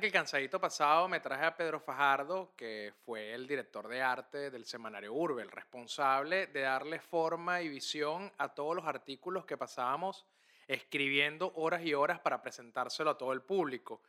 [0.00, 4.48] Que el cansadito pasado me traje a Pedro Fajardo, que fue el director de arte
[4.48, 9.56] del semanario Urbe, el responsable de darle forma y visión a todos los artículos que
[9.56, 10.24] pasábamos
[10.68, 14.00] escribiendo horas y horas para presentárselo a todo el público.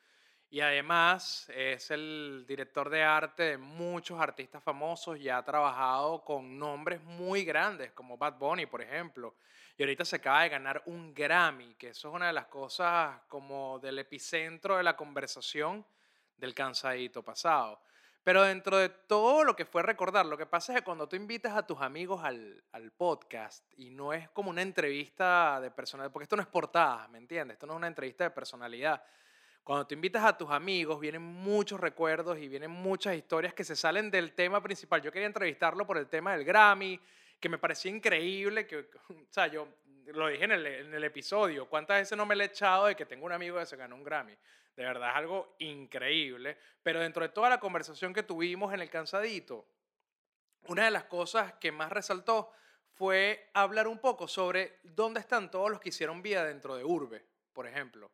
[0.51, 6.59] Y además es el director de arte de muchos artistas famosos y ha trabajado con
[6.59, 9.33] nombres muy grandes como Bad Bunny, por ejemplo.
[9.79, 13.17] Y ahorita se acaba de ganar un Grammy, que eso es una de las cosas
[13.29, 15.85] como del epicentro de la conversación
[16.35, 17.79] del cansadito pasado.
[18.21, 21.15] Pero dentro de todo lo que fue recordar, lo que pasa es que cuando tú
[21.15, 26.11] invitas a tus amigos al, al podcast y no es como una entrevista de personalidad,
[26.11, 27.55] porque esto no es portada, ¿me entiendes?
[27.55, 29.01] Esto no es una entrevista de personalidad
[29.69, 33.75] cuando te invitas a tus amigos, vienen muchos recuerdos y vienen muchas historias que se
[33.75, 34.99] salen del tema principal.
[34.99, 36.99] Yo quería entrevistarlo por el tema del Grammy,
[37.39, 38.77] que me parecía increíble, que,
[39.09, 39.67] o sea, yo
[40.07, 42.95] lo dije en el, en el episodio, cuántas veces no me le he echado de
[42.95, 44.35] que tengo un amigo que se ganó un Grammy.
[44.75, 46.57] De verdad es algo increíble.
[46.81, 49.67] Pero dentro de toda la conversación que tuvimos en el cansadito,
[50.67, 52.51] una de las cosas que más resaltó
[52.93, 57.25] fue hablar un poco sobre dónde están todos los que hicieron vida dentro de Urbe,
[57.53, 58.11] por ejemplo.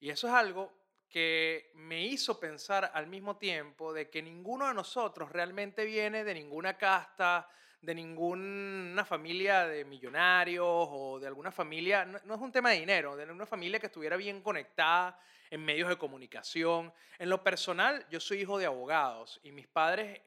[0.00, 0.72] Y eso es algo
[1.08, 6.34] que me hizo pensar al mismo tiempo de que ninguno de nosotros realmente viene de
[6.34, 7.48] ninguna casta,
[7.80, 13.16] de ninguna familia de millonarios o de alguna familia, no, es un tema de dinero,
[13.16, 15.18] de una familia que estuviera bien conectada
[15.50, 16.92] en medios de comunicación.
[17.18, 20.20] En lo personal, yo soy hijo de abogados y mis padres,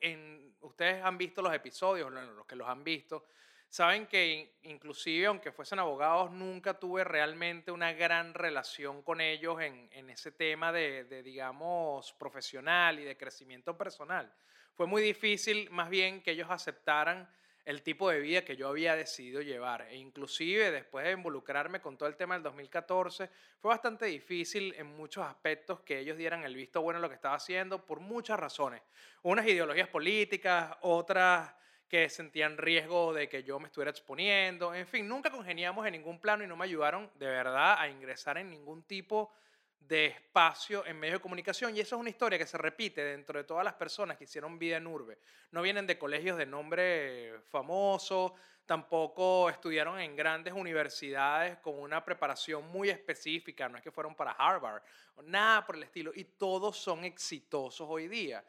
[0.62, 3.26] ustedes han visto los episodios, los que los han visto,
[3.72, 9.88] Saben que inclusive, aunque fuesen abogados, nunca tuve realmente una gran relación con ellos en,
[9.94, 14.30] en ese tema de, digamos, profesional y de crecimiento personal.
[14.74, 17.30] Fue muy difícil, más bien, que ellos aceptaran
[17.66, 19.88] el tipo de vida que yo había decidido llevar.
[19.90, 23.30] E inclusive después de involucrarme con todo el tema del 2014,
[23.60, 27.16] fue bastante difícil en muchos aspectos que ellos dieran el visto bueno a lo que
[27.16, 28.82] estaba haciendo por muchas razones.
[29.24, 31.54] Unas ideologías políticas, otras
[31.88, 34.74] que sentían riesgo de que yo me estuviera exponiendo.
[34.74, 38.38] En fin, nunca congeniamos en ningún plano y no me ayudaron de verdad a ingresar
[38.38, 39.51] en ningún tipo de
[39.90, 41.76] espacio en medios de comunicación.
[41.76, 44.58] Y eso es una historia que se repite dentro de todas las personas que hicieron
[44.58, 45.20] vida en Urbe.
[45.52, 52.66] No vienen de colegios de nombre famoso, tampoco estudiaron en grandes universidades con una preparación
[52.72, 54.82] muy específica, no es que fueron para Harvard,
[55.24, 56.12] nada por el estilo.
[56.16, 58.44] Y todos son exitosos hoy día.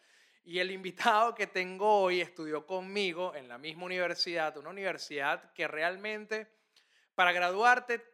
[0.45, 5.69] Y el invitado que tengo hoy estudió conmigo en la misma universidad, una universidad que
[5.69, 6.49] realmente
[7.15, 8.05] para graduarte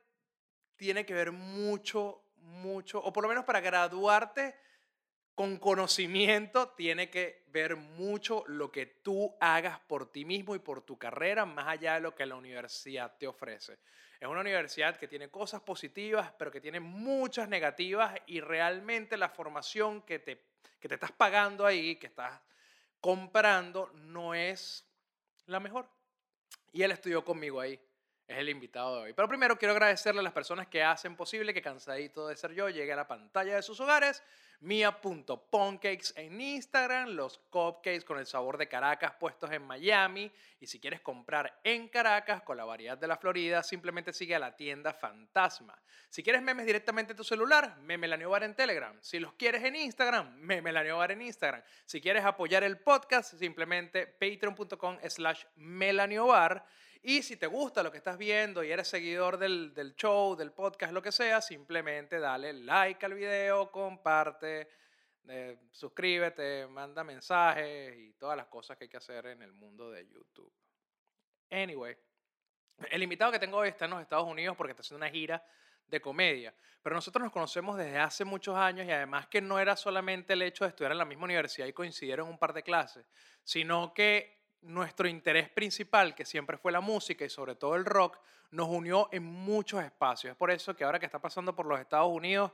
[0.76, 4.56] tiene que ver mucho, mucho, o por lo menos para graduarte
[5.34, 10.82] con conocimiento tiene que ver mucho lo que tú hagas por ti mismo y por
[10.82, 13.78] tu carrera, más allá de lo que la universidad te ofrece.
[14.18, 19.28] Es una universidad que tiene cosas positivas, pero que tiene muchas negativas y realmente la
[19.28, 20.48] formación que te
[20.80, 22.40] que te estás pagando ahí, que estás
[23.00, 24.86] comprando, no es
[25.46, 25.88] la mejor.
[26.72, 27.80] Y él estudió conmigo ahí.
[28.28, 29.12] Es el invitado de hoy.
[29.14, 32.68] Pero primero quiero agradecerle a las personas que hacen posible que Cansadito de Ser Yo
[32.68, 34.22] llegue a la pantalla de sus hogares
[34.60, 40.30] mia.poncakes en Instagram, los cupcakes con el sabor de Caracas puestos en Miami.
[40.60, 44.38] Y si quieres comprar en Caracas con la variedad de la Florida, simplemente sigue a
[44.38, 45.80] la tienda Fantasma.
[46.08, 48.96] Si quieres memes directamente en tu celular, Meme Bar en Telegram.
[49.00, 51.62] Si los quieres en Instagram, Meme Bar en Instagram.
[51.84, 56.64] Si quieres apoyar el podcast, simplemente patreon.com slash melaniobar.
[57.02, 60.52] Y si te gusta lo que estás viendo y eres seguidor del, del, show, del
[60.52, 64.68] podcast, lo que sea, simplemente dale like al video, comparte,
[65.28, 69.90] eh, suscríbete, manda mensajes y todas las cosas que hay que hacer en el mundo
[69.90, 70.52] de YouTube.
[71.50, 71.96] Anyway,
[72.90, 75.44] el invitado que tengo hoy está en los Estados Unidos porque está haciendo una gira
[75.86, 76.54] de comedia.
[76.82, 80.42] Pero nosotros nos conocemos desde hace muchos años y además que no era solamente el
[80.42, 83.06] hecho de estudiar en la misma universidad y coincidir en un par de clases,
[83.42, 88.18] sino que nuestro interés principal, que siempre fue la música y sobre todo el rock,
[88.50, 90.32] nos unió en muchos espacios.
[90.32, 92.52] Es por eso que ahora que está pasando por los Estados Unidos,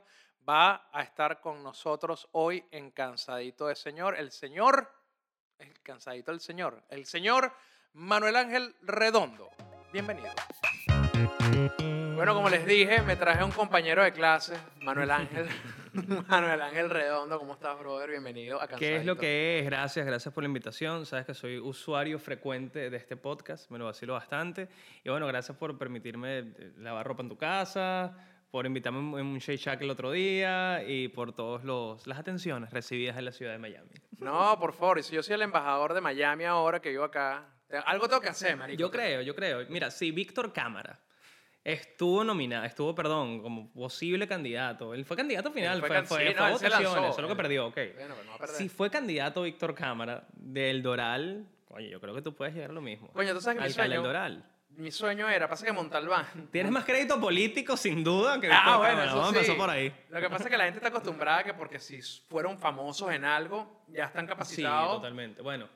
[0.49, 4.93] va a estar con nosotros hoy en Cansadito de Señor, el Señor,
[5.59, 7.53] el Cansadito del Señor, el Señor
[7.95, 9.51] Manuel Ángel Redondo.
[9.93, 10.33] Bienvenido.
[12.15, 15.49] Bueno, como les dije, me traje a un compañero de clase, Manuel Ángel.
[16.29, 18.11] Manuel Ángel Redondo, ¿cómo estás, brother?
[18.11, 19.65] Bienvenido a ¿Qué es lo que es?
[19.65, 21.07] Gracias, gracias por la invitación.
[21.07, 24.69] Sabes que soy usuario frecuente de este podcast, me lo vacilo bastante.
[25.05, 28.13] Y bueno, gracias por permitirme eh, lavar ropa en tu casa,
[28.51, 33.17] por invitarme en un Shake Shack el otro día y por todas las atenciones recibidas
[33.17, 33.93] en la ciudad de Miami.
[34.19, 37.55] No, por favor, y si yo soy el embajador de Miami ahora que vivo acá,
[37.87, 38.81] algo tengo que hacer, marico.
[38.81, 39.65] Yo creo, yo creo.
[39.69, 40.99] Mira, si Víctor Cámara
[41.65, 44.93] estuvo nominado, estuvo, perdón, como posible candidato.
[44.95, 47.79] Él fue candidato final, fue, fue, fue, fue votaciones, solo que perdió, ok.
[47.97, 52.55] Bueno, no si fue candidato Víctor Cámara del Doral, oye, yo creo que tú puedes
[52.55, 53.09] llegar a lo mismo.
[53.13, 54.45] Coño, tú sabes que mi sueño, Doral.
[54.77, 56.27] Mi sueño era, pasa que Montalbán.
[56.51, 59.29] Tienes más crédito político, sin duda, que Ah, bueno, eso sí.
[59.29, 59.93] empezó por ahí.
[60.11, 63.13] Lo que pasa es que la gente está acostumbrada a que porque si fueron famosos
[63.13, 64.91] en algo, ya están capacitados.
[64.91, 65.43] Sí, totalmente.
[65.43, 65.69] Bueno,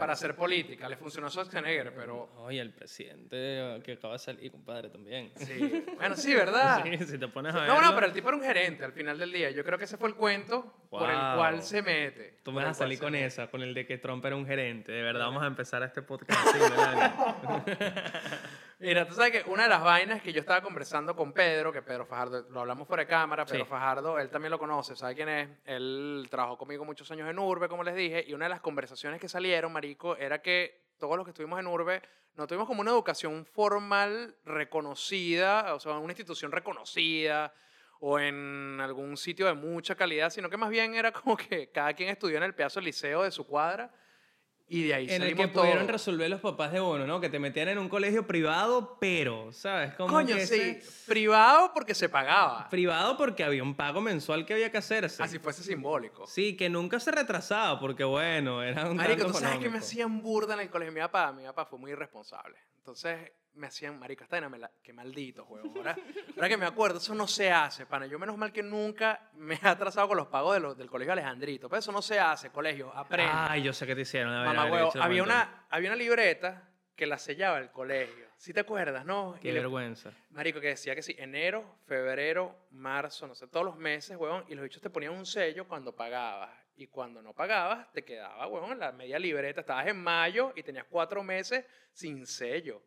[0.00, 0.88] para hacer política.
[0.88, 2.30] Le funcionó a Schwarzenegger, pero...
[2.38, 5.30] Oye, el presidente que acaba de salir, compadre, también.
[5.36, 5.84] Sí.
[5.96, 6.82] Bueno, sí, ¿verdad?
[6.90, 9.18] Sí, si te pones a No, no, pero el tipo era un gerente al final
[9.18, 9.50] del día.
[9.50, 12.38] Yo creo que ese fue el cuento por el cual se mete.
[12.42, 14.90] Tú me vas a salir con esa, con el de que Trump era un gerente.
[14.90, 16.40] De verdad, vamos a empezar este podcast.
[18.82, 21.82] Mira, tú sabes que una de las vainas que yo estaba conversando con Pedro, que
[21.82, 25.28] Pedro Fajardo, lo hablamos fuera de cámara, Pedro Fajardo, él también lo conoce, ¿sabe quién
[25.28, 25.50] es?
[25.66, 29.20] Él trabajó conmigo muchos años en Urbe, como les dije, y una de las conversaciones
[29.20, 32.00] que salieron, Marico, era que todos los que estuvimos en Urbe
[32.36, 37.52] no tuvimos como una educación formal reconocida, o sea, una institución reconocida
[37.98, 41.92] o en algún sitio de mucha calidad, sino que más bien era como que cada
[41.92, 43.92] quien estudió en el pedazo del liceo de su cuadra
[44.72, 47.20] y de ahí en el que pudieron resolver los papás de uno, ¿no?
[47.20, 49.94] Que te metían en un colegio privado, pero, ¿sabes?
[49.94, 50.78] Como Coño, sí.
[51.06, 52.68] Privado porque se pagaba.
[52.68, 55.24] Privado porque había un pago mensual que había que hacerse.
[55.24, 56.24] Así fuese simbólico.
[56.28, 60.22] Sí, que nunca se retrasaba porque, bueno, era un Marico, ¿tú sabes que me hacían
[60.22, 60.92] burda en el colegio?
[60.92, 62.56] Mi papá, mi papá fue muy irresponsable.
[62.76, 65.76] Entonces, me hacían, marico, esta me la, qué maldito, huevón.
[65.76, 65.96] Ahora,
[66.34, 68.06] ahora, que me acuerdo, eso no se hace, pana.
[68.06, 71.12] Yo menos mal que nunca me he atrasado con los pagos de los, del colegio
[71.12, 71.68] Alejandrito.
[71.68, 73.32] Pero eso no se hace, colegio, aprende.
[73.34, 74.32] Ay, yo sé que te hicieron.
[74.32, 78.26] A ver, Mamá, huevo, había una, había una libreta que la sellaba el colegio.
[78.36, 79.36] ¿Sí te acuerdas, no?
[79.40, 80.12] Qué vergüenza.
[80.30, 84.54] marico, que decía que sí, enero, febrero, marzo, no sé, todos los meses, huevón, y
[84.54, 86.50] los bichos te ponían un sello cuando pagabas.
[86.76, 89.60] Y cuando no pagabas, te quedaba, huevón, la media libreta.
[89.60, 92.82] Estabas en mayo y tenías cuatro meses sin sello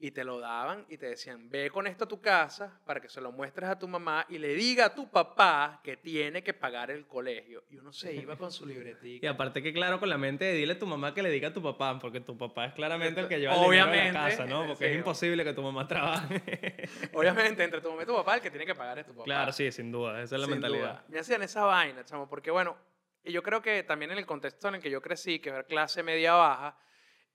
[0.00, 3.08] y te lo daban y te decían, ve con esto a tu casa para que
[3.08, 6.54] se lo muestres a tu mamá y le diga a tu papá que tiene que
[6.54, 7.64] pagar el colegio.
[7.68, 9.26] Y uno se iba con su libretita.
[9.26, 11.48] Y aparte que claro, con la mente de dile a tu mamá que le diga
[11.48, 14.22] a tu papá, porque tu papá es claramente el que lleva el Obviamente, dinero a
[14.22, 14.66] la casa, ¿no?
[14.68, 16.88] Porque es imposible que tu mamá trabaje.
[17.12, 19.24] Obviamente, entre tu mamá y tu papá, el que tiene que pagar es tu papá.
[19.24, 21.04] Claro, sí, sin duda, esa es la mentalidad.
[21.08, 22.76] Me hacían esa vaina, chamo, porque bueno,
[23.24, 25.64] y yo creo que también en el contexto en el que yo crecí, que era
[25.64, 26.78] clase media baja,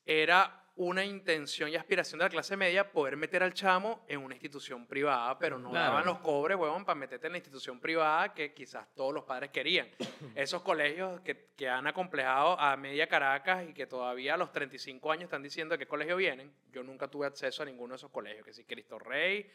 [0.06, 4.34] era una intención y aspiración de la clase media poder meter al chamo en una
[4.34, 8.54] institución privada, pero no daban los cobres, huevón, para meterte en la institución privada que
[8.54, 9.88] quizás todos los padres querían.
[10.36, 15.12] Esos colegios que, que han acomplejado a media Caracas y que todavía a los 35
[15.12, 18.12] años están diciendo de qué colegio vienen, yo nunca tuve acceso a ninguno de esos
[18.12, 19.52] colegios, que si Cristo Rey,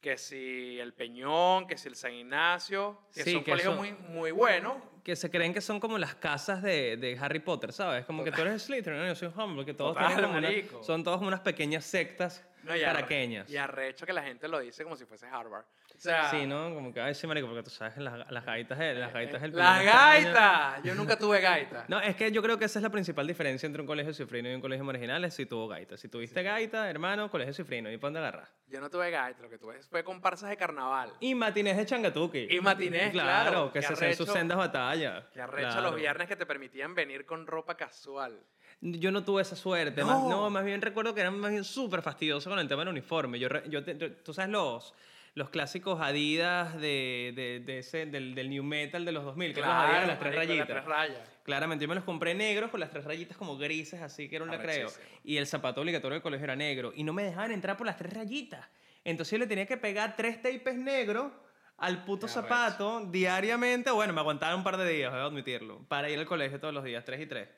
[0.00, 4.76] que si el Peñón, que si el San Ignacio, que son colegios muy, muy buenos.
[5.04, 8.04] Que se creen que son como las casas de, de Harry Potter, ¿sabes?
[8.06, 11.28] Como que tú eres Slytherin, yo soy Humble, que todos tienen como son todos como
[11.28, 13.48] unas pequeñas sectas no, y caraqueñas.
[13.50, 15.64] Y arrecho que la gente lo dice como si fuese Harvard
[16.00, 16.74] sí, ¿no?
[16.74, 19.84] Como que, ay, sí, marico, porque tú sabes las, las gaitas, las gaitas el ¡Las
[19.84, 20.82] gaitas!
[20.82, 21.84] Yo nunca tuve gaita.
[21.88, 24.50] No, es que yo creo que esa es la principal diferencia entre un colegio cifrino
[24.50, 25.96] y un colegio marginal, es si tuvo gaita.
[25.96, 28.50] Si tuviste gaita, hermano, colegio cifrino, ¿y para dónde agarras?
[28.68, 31.12] Yo no tuve gaita, lo que tuve fue comparsas de carnaval.
[31.20, 32.46] Y matinés de changatuki.
[32.50, 33.50] Y matinés, claro.
[33.50, 35.24] claro que se hacen sus sendas batallas.
[35.32, 38.40] Que arrecho los viernes que te permitían venir con ropa casual.
[38.80, 40.00] Yo no tuve esa suerte.
[40.00, 42.80] No, más, no, más bien recuerdo que eran más bien súper fastidiosos con el tema
[42.80, 43.38] del uniforme.
[43.38, 43.82] Yo, yo,
[44.22, 44.94] tú sabes los
[45.34, 49.76] los clásicos Adidas de, de, ese, del, del, New Metal de los 2000, que eran
[49.76, 50.58] los Adidas de las tres rayitas.
[50.58, 51.28] Las tres rayas.
[51.42, 54.44] Claramente, yo me los compré negros con las tres rayitas como grises, así que era
[54.44, 54.88] un recreo.
[55.24, 56.92] Y el zapato obligatorio del colegio era negro.
[56.94, 58.68] Y no me dejaban entrar por las tres rayitas.
[59.04, 61.32] Entonces yo le tenía que pegar tres tapes negros
[61.78, 63.90] al puto zapato diariamente.
[63.90, 66.74] Bueno, me aguantaba un par de días, voy a admitirlo, para ir al colegio todos
[66.74, 67.48] los días, tres y tres.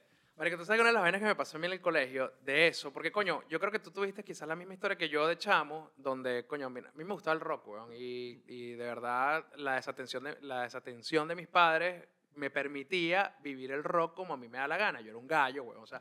[0.42, 1.80] Marico, tú sabes que una de las vainas que me pasó a mí en el
[1.80, 5.08] colegio de eso, porque coño, yo creo que tú tuviste quizás la misma historia que
[5.08, 8.84] yo de chamo, donde coño, a mí, me gustaba el rock, weón, y, y, de
[8.84, 14.34] verdad la desatención de, la desatención de mis padres me permitía vivir el rock como
[14.34, 15.00] a mí me da la gana.
[15.00, 16.00] Yo era un gallo, weón, o sea,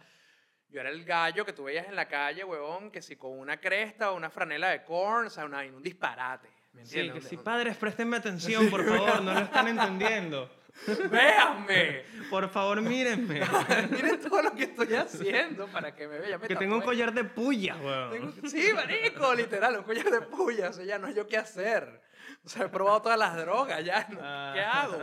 [0.69, 3.57] yo era el gallo que tú veías en la calle, weón, que si con una
[3.57, 6.49] cresta o una franela de corn, o sea, una, un disparate.
[6.73, 10.49] ¿Me Sí, que sí, padres, préstenme atención, por favor, no lo están entendiendo.
[11.11, 12.03] ¡Véanme!
[12.29, 13.41] Por favor, mírenme.
[13.91, 16.39] Miren todo lo que estoy haciendo para que me vean.
[16.41, 18.09] Que tengo un collar de puya, weón.
[18.33, 20.69] Tengo- Sí, marico, literal, un collar de puya.
[20.69, 22.01] O sea, ya no hay yo qué hacer.
[22.45, 24.07] O sea, he probado todas las drogas, ya.
[24.09, 24.15] ¿no?
[24.17, 24.23] ¿Qué
[24.61, 24.81] Ah.
[24.83, 24.99] hago?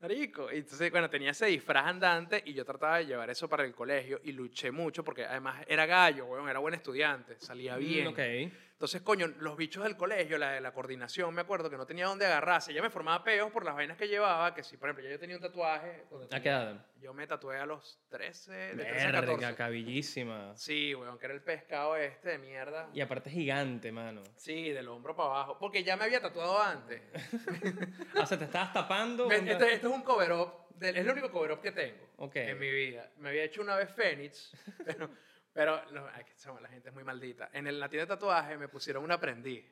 [0.00, 0.50] Marico.
[0.50, 3.74] Y entonces, bueno, tenía ese disfraz andante y yo trataba de llevar eso para el
[3.74, 8.06] colegio y luché mucho porque además era gallo, weón, era buen estudiante, salía bien.
[8.06, 8.52] Mm, ok.
[8.80, 12.06] Entonces, coño, los bichos del colegio, la de la coordinación, me acuerdo que no tenía
[12.06, 12.72] dónde agarrarse.
[12.72, 15.36] Ya me formaba peos por las vainas que llevaba, que si, por ejemplo, yo tenía
[15.36, 16.04] un tatuaje.
[16.32, 16.86] ¿A qué edad?
[16.98, 19.54] Yo me tatué a los 13, de 13 a Verga, 14.
[19.54, 20.56] cabillísima.
[20.56, 22.88] Sí, weón, que era el pescado este de mierda.
[22.94, 24.22] Y aparte gigante, mano.
[24.36, 25.58] Sí, del hombro para abajo.
[25.58, 27.02] Porque ya me había tatuado antes.
[28.16, 29.28] O sea, te estabas tapando.
[29.28, 30.52] Me- onda- Este, es un cover up.
[30.76, 32.36] del- Es el único cover up que tengo Ok.
[32.36, 33.10] en mi vida.
[33.18, 34.52] Me había hecho una vez Fénix,
[34.86, 35.10] pero,
[35.52, 37.50] pero no, que la gente es muy maldita.
[37.52, 39.64] En el, la tienda de tatuaje me pusieron un aprendiz.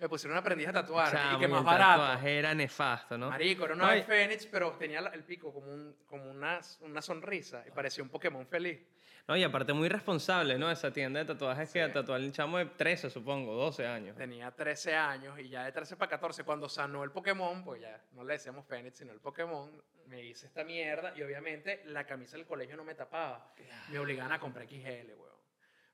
[0.00, 1.12] Me pusieron un aprendiz a tatuar.
[1.12, 2.26] Chamo, y que más barato.
[2.26, 3.28] era nefasto, ¿no?
[3.28, 7.62] Marico, era una y- Fénix, pero tenía el pico como, un, como una, una sonrisa
[7.68, 8.80] y parecía un Pokémon feliz.
[9.28, 10.70] No, y aparte muy responsable, ¿no?
[10.70, 11.92] Esa tienda de tatuajes que Sí.
[11.92, 14.16] tatuó el chamo de 13, supongo, 12 años.
[14.16, 18.00] Tenía 13 años y ya de 13 para 14, cuando sanó el Pokémon, pues ya
[18.12, 19.70] no le decíamos Fénix, sino el Pokémon,
[20.06, 23.52] me hice esta mierda y obviamente la camisa del colegio no me tapaba.
[23.90, 25.29] Me obligaban a comprar XL, weón.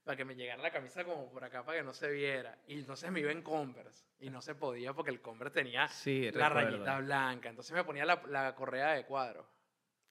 [0.07, 2.57] Para que me llegara la camisa como por acá para que no se viera.
[2.69, 4.07] Y entonces me iba en Converse.
[4.21, 6.71] Y no se podía porque el Converse tenía Sí, la recuerdo.
[6.71, 7.49] rayita blanca.
[7.51, 9.47] Entonces me ponía la, la correa de cuadro.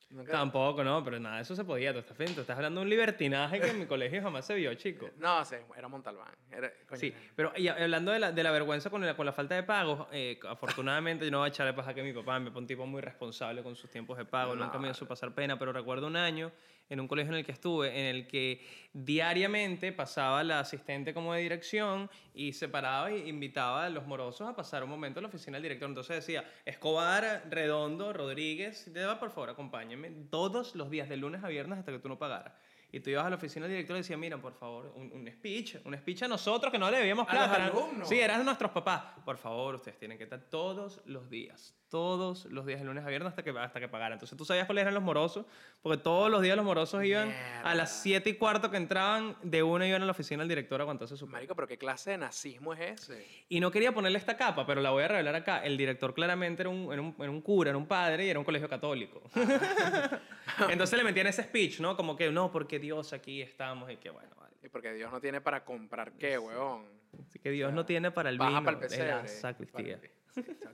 [0.10, 1.92] Nunca- Tampoco, no, pero nada, eso se podía.
[1.92, 4.72] Tú estás, tú estás hablando de un libertinaje que en mi colegio jamás se vio,
[4.76, 5.10] chico.
[5.18, 6.32] No, sí, era Montalbán.
[6.52, 9.56] Era, Sí, pero y hablando de la, de la vergüenza con la, con la falta
[9.56, 12.62] de pagos, eh, afortunadamente yo no voy a echarle paja que mi papá me fue
[12.62, 15.72] un tipo muy responsable con sus tiempos de pago, nunca me hizo pasar pena, pero
[15.74, 16.52] recuerdo un año
[16.90, 18.62] en un colegio en el que estuve, en el que
[18.94, 24.48] diariamente pasaba la asistente como de dirección y se paraba e invitaba a los morosos
[24.48, 25.88] a pasar un momento a la oficina del director.
[25.90, 31.44] Entonces decía, Escobar, Redondo, Rodríguez, te va, por favor, acompáñenme todos los días, de lunes
[31.44, 32.54] a viernes hasta que tú no pagaras.
[32.92, 35.28] Y tú ibas a la oficina del director y decías, mira, por favor, un, un
[35.30, 37.66] speech, un speech a nosotros que no le debíamos A los plata.
[37.66, 38.08] alumnos.
[38.08, 39.04] Sí, eran nuestros papás.
[39.26, 43.08] Por favor, ustedes tienen que estar todos los días, todos los días, de lunes a
[43.10, 44.14] viernes hasta que, hasta que pagaran.
[44.14, 45.46] Entonces tú sabías cuáles eran los morosos,
[45.82, 47.30] porque todos los días los morosos iban
[47.64, 48.22] a las Mierda.
[48.22, 51.16] 7 y cuarto que entraban, de una iban a la oficina del director a aguantarse
[51.16, 53.26] su Marico, pero ¿qué clase de nazismo es ese?
[53.50, 55.64] y no quería ponerle esta capa, pero la voy a revelar acá.
[55.64, 58.40] El director claramente era un, era un, era un cura, era un padre y era
[58.40, 59.22] un colegio católico.
[60.70, 61.96] Entonces le metían ese speech, ¿no?
[61.96, 64.56] Como que no, porque Dios aquí estamos y que bueno, vale.
[64.64, 66.86] Y porque Dios no tiene para comprar qué, huevón.
[67.28, 69.12] Así que Dios no tiene para el Baja vino para el de pesebre.
[69.12, 69.98] la sacristía.
[69.98, 70.25] Para- Sí, chaval,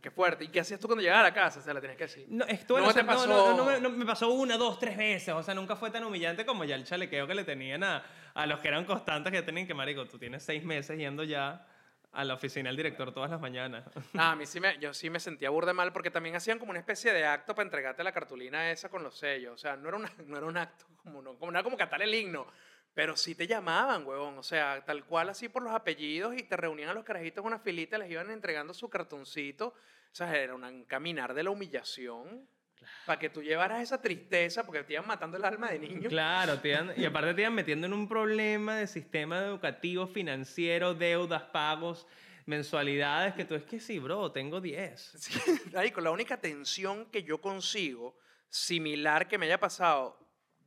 [0.01, 0.45] Qué fuerte.
[0.45, 1.61] ¿Y qué hacías tú cuando llegabas a la casa?
[1.61, 2.25] Se la tenías que decir.
[2.29, 3.27] No, esto No no, te no, no, pasó.
[3.27, 5.33] no, no me, no, me pasó una, dos, tres veces.
[5.33, 8.03] O sea, nunca fue tan humillante como ya el chalequeo que le tenían a,
[8.33, 11.65] a los que eran constantes que tenían que, marico, tú tienes seis meses yendo ya
[12.13, 13.85] a la oficina del director todas las mañanas.
[14.17, 16.71] Ah, a mí sí me, yo sí me sentía burde mal porque también hacían como
[16.71, 19.53] una especie de acto para entregarte la cartulina esa con los sellos.
[19.53, 21.77] O sea, no era, una- no era un acto como, no, como, no era como
[21.77, 22.47] cantar el himno.
[22.93, 24.37] Pero sí te llamaban, huevón.
[24.37, 27.47] O sea, tal cual así por los apellidos y te reunían a los carajitos en
[27.47, 29.67] una filita, les iban entregando su cartoncito.
[29.67, 32.47] O sea, era un caminar de la humillación.
[33.05, 36.09] Para que tú llevaras esa tristeza porque te iban matando el alma de niño.
[36.09, 40.95] Claro, te iban- y aparte te iban metiendo en un problema de sistema educativo, financiero,
[40.95, 42.07] deudas, pagos,
[42.47, 44.99] mensualidades, que tú es que sí, bro, tengo 10.
[45.17, 45.31] Sí,
[45.73, 48.17] marico, la única tensión que yo consigo,
[48.49, 50.17] similar que me haya pasado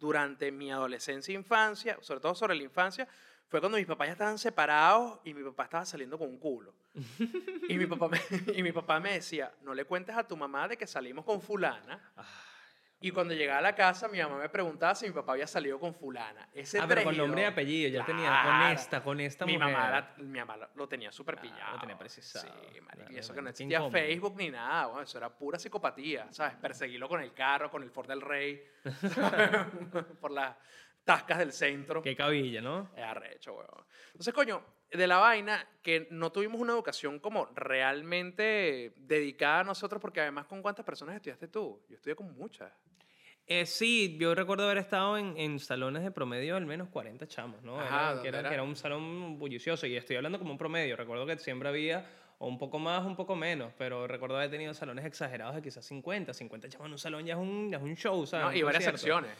[0.04, 3.08] durante mi adolescencia e infancia, sobre todo sobre la infancia,
[3.48, 6.74] fue cuando mis papás ya estaban separados y mi papá estaba saliendo con un culo.
[7.68, 8.20] Y mi papá me,
[8.54, 11.40] y mi papá me decía, no le cuentes a tu mamá de que salimos con
[11.40, 12.12] fulana.
[13.00, 15.78] Y cuando llegaba a la casa, mi mamá me preguntaba si mi papá había salido
[15.78, 16.48] con fulana.
[16.54, 19.74] Ese Ah, pero con nombre y apellido, ya tenía, con esta, con esta mi mujer.
[19.74, 21.74] mamá, la- mi mamá lo- lo tenía súper pillado.
[21.74, 22.46] lo tenía precisado.
[22.72, 23.92] Sí, marico, y eso que no existía incómodo.
[23.92, 26.54] Facebook ni nada, bueno, eso era pura psicopatía, ¿sabes?
[26.56, 28.62] Perseguirlo con el carro, con el Ford del Rey,
[30.20, 30.56] por las
[31.04, 32.00] tascas del centro.
[32.00, 32.90] Qué cabilla, ¿no?
[32.96, 33.84] Es arrecho, weón.
[34.12, 40.00] Entonces, coño, de la vaina que no tuvimos una educación como realmente dedicada a nosotros,
[40.00, 41.84] porque además, ¿con cuántas personas estudiaste tú?
[41.88, 42.72] Yo estudié con muchas.
[43.46, 47.62] Eh, sí, yo recuerdo haber estado en, en salones de promedio al menos 40 chamos,
[47.62, 47.78] ¿no?
[47.78, 48.48] Ajá, Era- ¿dónde que, era, era?
[48.48, 50.96] que era un salón bullicioso y estoy hablando como un promedio.
[50.96, 52.06] Recuerdo que siempre había
[52.38, 55.84] o un poco más, un poco menos, pero recuerdo haber tenido salones exagerados de quizás
[55.84, 56.32] 50.
[56.32, 58.44] 50 chamos en un salón ya es un, ya es un show, ¿sabes?
[58.46, 58.50] ¿no?
[58.52, 58.98] Un Y varias concierto.
[58.98, 59.30] secciones.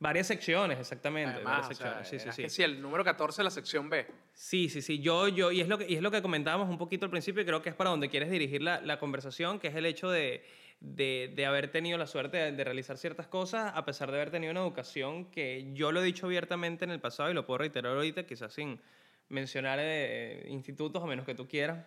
[0.00, 1.36] Varias secciones, exactamente.
[1.36, 2.42] Además, varias o sea, secciones, sí, sí, sí.
[2.42, 4.06] que sí, el número 14 de la sección B.
[4.34, 4.98] Sí, sí, sí.
[5.00, 7.42] Yo, yo, y es lo que, y es lo que comentábamos un poquito al principio
[7.42, 10.10] y creo que es para donde quieres dirigir la, la conversación, que es el hecho
[10.10, 10.44] de,
[10.80, 14.30] de, de haber tenido la suerte de, de realizar ciertas cosas a pesar de haber
[14.30, 17.58] tenido una educación que yo lo he dicho abiertamente en el pasado y lo puedo
[17.58, 18.80] reiterar ahorita, quizás sin
[19.28, 21.86] mencionar eh, institutos a menos que tú quieras.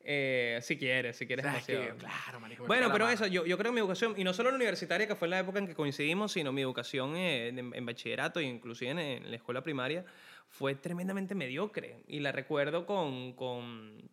[0.00, 1.72] Eh, si quieres, si quieres ¿Sabes qué?
[1.72, 1.98] demasiado.
[1.98, 2.66] Claro, marico.
[2.66, 5.14] Bueno, pero eso, yo, yo creo que mi educación, y no solo la universitaria, que
[5.14, 8.92] fue la época en que coincidimos, sino mi educación eh, en, en bachillerato e inclusive
[8.92, 10.04] en, en la escuela primaria,
[10.48, 12.04] fue tremendamente mediocre.
[12.06, 14.08] Y la recuerdo con, con,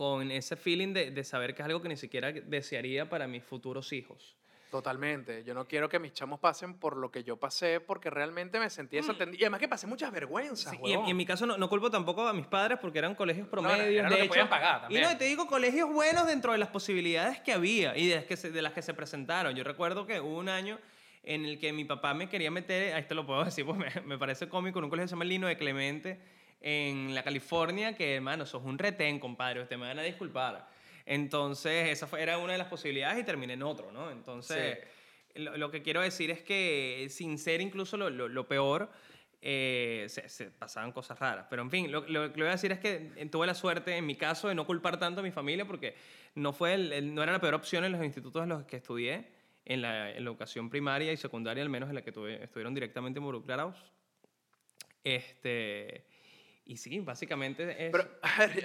[0.00, 3.44] con ese feeling de, de saber que es algo que ni siquiera desearía para mis
[3.44, 4.34] futuros hijos.
[4.70, 5.44] Totalmente.
[5.44, 8.70] Yo no quiero que mis chamos pasen por lo que yo pasé porque realmente me
[8.70, 9.00] sentí Mm.
[9.00, 9.38] desatendido.
[9.42, 11.06] Y además que pasé muchas vergüenzas, Sí, y, en, huevón.
[11.08, 13.50] y en mi caso no, no culpo tampoco a mis padres porque eran colegios no,
[13.50, 14.08] promedios.
[14.08, 14.48] lo de hecho,
[14.88, 18.14] Y no, y te digo, colegios buenos dentro de las posibilidades que había y de
[18.16, 19.54] las que se, de las que se presentaron.
[19.54, 20.78] Yo recuerdo que hubo un año
[21.24, 24.00] en el que mi papá me quería meter, a esto lo puedo decir, pues me,
[24.06, 26.18] me parece cómico, en un colegio que se llama Lino de Clemente,
[26.60, 30.68] en la California, que hermano, sos un retén, compadre, ustedes me van a disculpar.
[31.06, 34.10] Entonces, esa fue, era una de las posibilidades y terminé en otro, ¿no?
[34.10, 34.78] Entonces,
[35.34, 38.90] lo, lo que quiero decir es que, sin ser incluso lo, lo- lo peor,
[39.42, 41.46] eh, se, se pasaban cosas raras.
[41.48, 43.96] Pero en fin, lo, lo que voy a decir es que eh, tuve la suerte,
[43.96, 45.94] en mi caso, de no culpar tanto a mi familia porque
[46.34, 48.76] no, fue el- el- no era la peor opción en los institutos en los que
[48.76, 49.24] estudié,
[49.64, 52.74] en la, en la educación primaria y secundaria, al menos en la que tuve, estuvieron
[52.74, 53.76] directamente involucrados.
[55.02, 56.04] Este,
[56.70, 57.90] y sí, básicamente es...
[57.90, 58.64] Pero, a ver,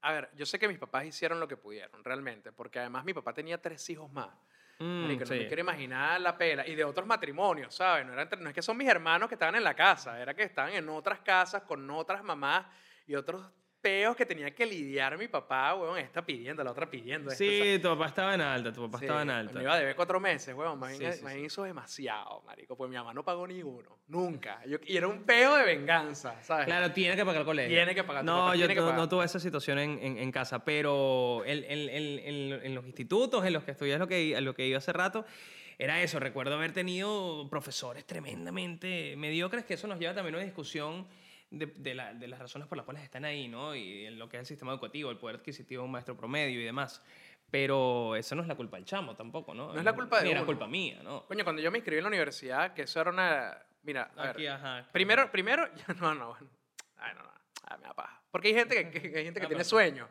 [0.00, 3.12] a ver, yo sé que mis papás hicieron lo que pudieron, realmente, porque además mi
[3.12, 4.30] papá tenía tres hijos más.
[4.78, 6.66] Mm, Marico, no me quiero imaginar la pela.
[6.66, 8.06] Y de otros matrimonios, ¿sabes?
[8.06, 10.32] No, era entre- no es que son mis hermanos que estaban en la casa, era
[10.34, 12.64] que estaban en otras casas con otras mamás
[13.06, 13.46] y otros
[13.82, 15.98] peos que tenía que lidiar mi papá, weón.
[15.98, 17.30] Esta pidiendo, la otra pidiendo.
[17.32, 19.52] esta, Sí, tu papá estaba en alta, tu papá Sí, estaba en alta.
[19.54, 20.78] Me iba a deber cuatro meses, weón.
[20.78, 22.76] Más Sí, bien, sí, más bien demasiado, marico.
[22.76, 23.98] Pues mi mamá no pagó ni uno.
[24.08, 24.62] Nunca.
[24.66, 26.66] Yo- y era un peo de venganza, ¿sabes?
[26.66, 27.76] Claro, tiene que pagar el colegio.
[27.76, 31.42] Tiene que pagar, No, yo no, no tuve esa situación en, en- en casa, pero
[31.44, 34.92] en, en los institutos en los que estudié, es lo que, lo que iba hace
[34.92, 35.24] rato,
[35.78, 36.20] era eso.
[36.20, 41.06] Recuerdo haber tenido profesores tremendamente mediocres, que eso nos lleva también a una discusión
[41.52, 43.74] de, de la- de las razones por las cuales están ahí, ¿no?
[43.74, 46.60] Y en lo que es el sistema educativo, el poder adquisitivo de un maestro promedio
[46.60, 47.02] y demás.
[47.50, 49.72] Pero eso no es la culpa del chamo tampoco, ¿no?
[49.72, 50.46] No es la culpa de Ni era uno.
[50.46, 51.26] culpa mía, ¿no?
[51.26, 53.56] Coño, cuando yo me inscribí en la universidad, que eso era una...
[53.82, 54.88] Mira, a ver, Aquí, ajá.
[54.92, 55.68] Primero, primero,
[56.00, 56.48] no, no, bueno.
[56.96, 57.30] Ay, no, no.
[57.64, 58.22] Ay, me da paja.
[58.30, 60.08] Porque hay gente que, que- hay gente que Ah, tiene pero- sueños.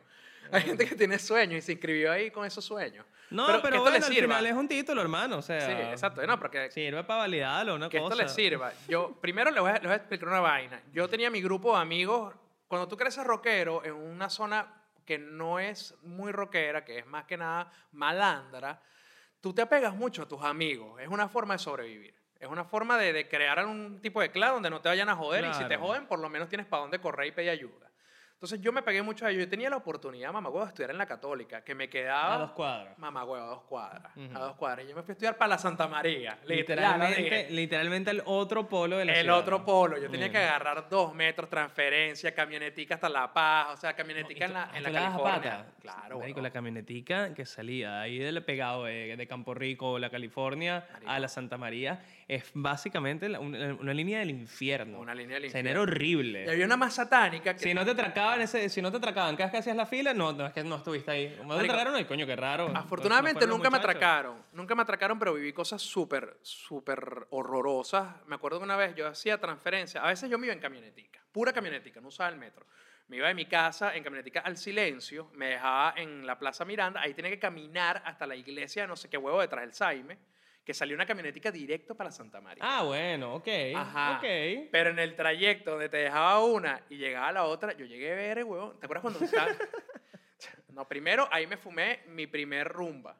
[0.50, 3.06] Hay gente que tiene sueños y se inscribió ahí con esos sueños.
[3.30, 4.34] No, que pero, esto bueno, le al sirva.
[4.36, 5.60] final es un título, hermano, o sea...
[5.60, 6.26] Sí, exacto.
[6.26, 8.12] No, porque Sirve para validarlo, una que cosa.
[8.14, 8.72] esto le sirva.
[8.88, 10.82] Yo, primero les voy, a, les voy a explicar una vaina.
[10.92, 12.34] Yo tenía mi grupo de amigos.
[12.68, 14.66] Cuando tú creces rockero en una zona
[15.06, 18.80] que no es muy rockera, que es más que nada malandra,
[19.40, 21.00] tú te apegas mucho a tus amigos.
[21.00, 22.14] Es una forma de sobrevivir.
[22.38, 25.14] Es una forma de, de crear algún tipo de clan donde no te vayan a
[25.16, 27.88] joder y si te joden, por lo menos tienes para dónde correr y pedir ayuda.
[28.42, 29.44] Entonces yo me pegué mucho a ellos.
[29.44, 32.34] Yo tenía la oportunidad, mamá, de estudiar en la católica, que me quedaba...
[32.34, 32.98] A dos cuadras.
[32.98, 34.10] Mamá, huevo, a dos cuadras.
[34.34, 34.84] A dos cuadras.
[34.84, 36.36] Y yo me fui a estudiar para la Santa María.
[36.44, 38.10] Literalmente, Literalmente.
[38.10, 39.38] el otro polo de la El ciudad.
[39.38, 39.96] otro polo.
[39.96, 43.68] Yo tenía que agarrar dos metros, transferencia, camionetica hasta La Paz.
[43.74, 45.34] O sea, camionetica en la, en ¿tú la California.
[45.40, 45.66] pata?
[45.80, 46.42] Claro, Marico, huevón.
[46.42, 51.12] la camionetica que salía ahí del pegado de, de Campo Rico, la California, Marico.
[51.12, 52.02] a la Santa María,
[52.34, 54.98] es básicamente la- una, una línea del infierno.
[55.00, 55.82] Una línea del O sea, infierno.
[55.82, 56.44] era horrible.
[56.46, 57.60] Y había una más satánica que...
[57.60, 60.14] Si no te atracaban, ese, si no te atracaban, cada vez que hacías la fila,
[60.14, 61.34] no, no es que no estuviste ahí.
[61.38, 61.94] ¿Cómo te Marico, atracaron?
[61.98, 62.70] Ay, coño, qué raro.
[62.74, 63.96] Afortunadamente No fueron los nunca me muchachos.
[63.96, 68.08] atracaron, nunca me atracaron, pero viví cosas súper, súper horrorosas.
[68.26, 71.20] Me acuerdo que una vez yo hacía transferencia, a veces yo me iba en camionetica,
[71.32, 72.66] pura camionetica, no usaba el metro.
[73.08, 77.00] Me iba de mi casa en camionetica al silencio, me dejaba en la Plaza Miranda,
[77.02, 80.16] ahí tenía que caminar hasta la iglesia de no sé qué huevo detrás del Saime,
[80.64, 82.62] que salió una camionetica directo para Santa María.
[82.64, 83.48] Ah, bueno, ok.
[83.74, 84.16] Ajá.
[84.18, 84.68] Ok.
[84.70, 88.14] Pero en el trayecto donde te dejaba una y llegaba la otra, yo llegué a
[88.16, 88.78] ver, huevón.
[88.78, 89.48] ¿Te acuerdas cuando estaba?
[90.68, 93.14] No, primero ahí me fumé mi primer rumba.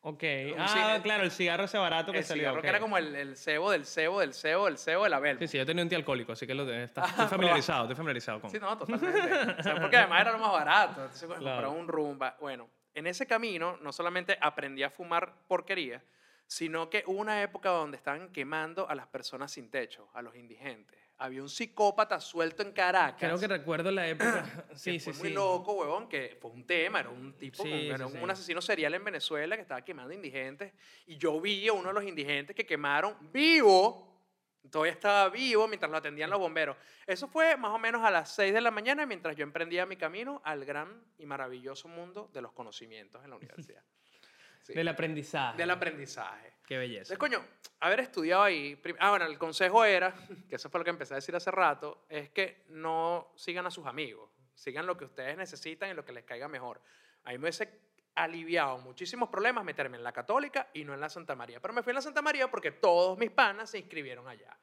[0.00, 0.22] Ok.
[0.54, 2.42] Un Ah, cigarro- claro, el cigarro ese barato que El salió.
[2.42, 2.62] cigarro ok.
[2.62, 5.38] que era como el, el cebo del cebo del cebo del cebo de la Belmo.
[5.40, 7.84] Sí, sí, yo tenía un tío alcohólico, así que lo de, está- Ah, estoy familiarizado,
[7.84, 8.50] estoy familiarizado con.
[8.50, 9.18] Sí, no, totalmente.
[9.60, 11.00] O sea, porque además era lo más barato.
[11.02, 11.70] Entonces, bueno, Claro.
[11.70, 12.36] un rumba.
[12.40, 16.02] Bueno, en ese camino no solamente aprendí a fumar porquería,
[16.46, 20.34] sino que hubo una época donde estaban quemando a las personas sin techo, a los
[20.36, 20.98] indigentes.
[21.18, 23.20] Había un psicópata suelto en Caracas.
[23.20, 24.66] Creo que recuerdo la época.
[24.70, 25.34] que sí, fue sí, muy sí.
[25.34, 28.30] loco, huevón, que fue un tema, era un tipo, Sí, era sí, un sí.
[28.30, 30.72] asesino serial en Venezuela que estaba quemando indigentes.
[31.06, 34.12] Y yo vi a uno de los indigentes que quemaron vivo,
[34.70, 36.76] todavía estaba vivo mientras lo atendían los bomberos.
[37.06, 39.96] Eso fue más o menos a las 6 de la mañana mientras yo emprendía mi
[39.96, 43.84] camino al gran y maravilloso mundo de los conocimientos en la universidad.
[44.64, 44.72] Sí.
[44.72, 45.58] Del aprendizaje.
[45.58, 46.54] Del aprendizaje.
[46.66, 47.12] Qué belleza.
[47.12, 47.46] Entonces, coño,
[47.80, 48.80] haber estudiado ahí.
[48.98, 50.14] Ah, bueno, el consejo era,
[50.48, 53.70] que eso fue lo que empecé a decir hace rato, es que no sigan a
[53.70, 54.30] sus amigos.
[54.54, 56.80] Sigan lo que ustedes necesitan y lo que les caiga mejor.
[57.24, 57.68] A mí me hubiese
[58.14, 61.60] aliviado muchísimos problemas meterme en la Católica y no en la Santa María.
[61.60, 64.56] Pero me fui en la Santa María porque todos mis panas se inscribieron allá.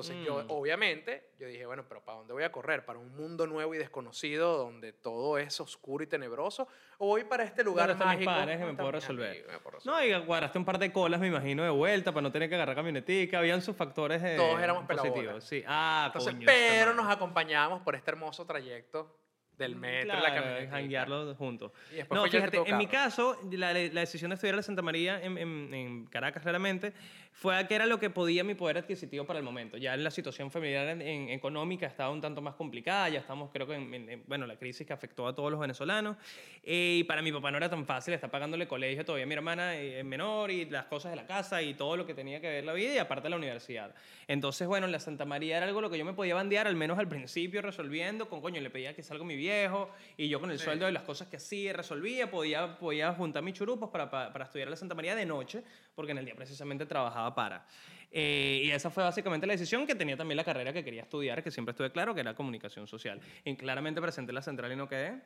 [0.00, 0.50] Entonces yo, Mm.
[0.50, 2.84] obviamente, yo dije, bueno, pero ¿para dónde voy a correr?
[2.84, 6.68] ¿Para un mundo nuevo y desconocido donde todo es oscuro y tenebroso?
[6.98, 8.40] ¿O voy para este lugar ¿Dónde están mis mágico?
[8.40, 9.30] padres que me ¿Dónde puedo resolver?
[9.30, 9.52] amigos?
[9.52, 12.30] Me puedo No, y guardaste un par de colas, me imagino, de vuelta para no
[12.30, 13.38] tener que agarrar camionetica.
[13.40, 15.42] Habían sus factores de Todos éramos positivos.
[15.42, 15.64] Sí.
[15.66, 19.16] Ah, Entonces, coño, pero nos acompañábamos por este hermoso trayecto
[19.58, 20.70] del metro y la Claro, camioneta.
[20.70, 21.72] janguearlos juntos.
[22.10, 25.36] No, fíjate, en mi caso, la, la decisión de estudiar en la Santa María en,
[25.36, 26.92] en- en Caracas, claramente,
[27.32, 29.76] fue a que era lo que podía mi poder adquisitivo para el momento.
[29.76, 33.74] Ya la situación familiar en- económica estaba un tanto más complicada, ya estamos, creo que,
[33.74, 36.16] en, en- en- bueno, la crisis que afectó a todos los venezolanos.
[36.64, 39.34] eh, y para mi papá no era tan fácil, está pagándole colegio todavía a mi
[39.34, 42.48] hermana eh, menor y las cosas de la casa y todo lo que tenía que
[42.48, 43.94] ver la vida y aparte la universidad.
[44.26, 46.98] Entonces, bueno, la Santa María era algo lo que yo me podía bandear, al menos
[46.98, 50.58] al principio, resolviendo, con coño, le pedía que salga mi viejo y yo con el
[50.58, 50.64] Sí.
[50.64, 54.44] sueldo de las cosas que hacía, resolvía, podía, podía juntar mis churupos para, para, para
[54.44, 55.62] estudiar a la Santa María de noche,
[55.94, 57.66] porque en el día precisamente trabajaba para.
[58.10, 61.42] Eh, y esa fue básicamente la decisión que tenía también la carrera que quería estudiar,
[61.42, 63.20] que siempre estuve claro, que era comunicación social.
[63.44, 65.20] Y claramente presenté la central y no quedé.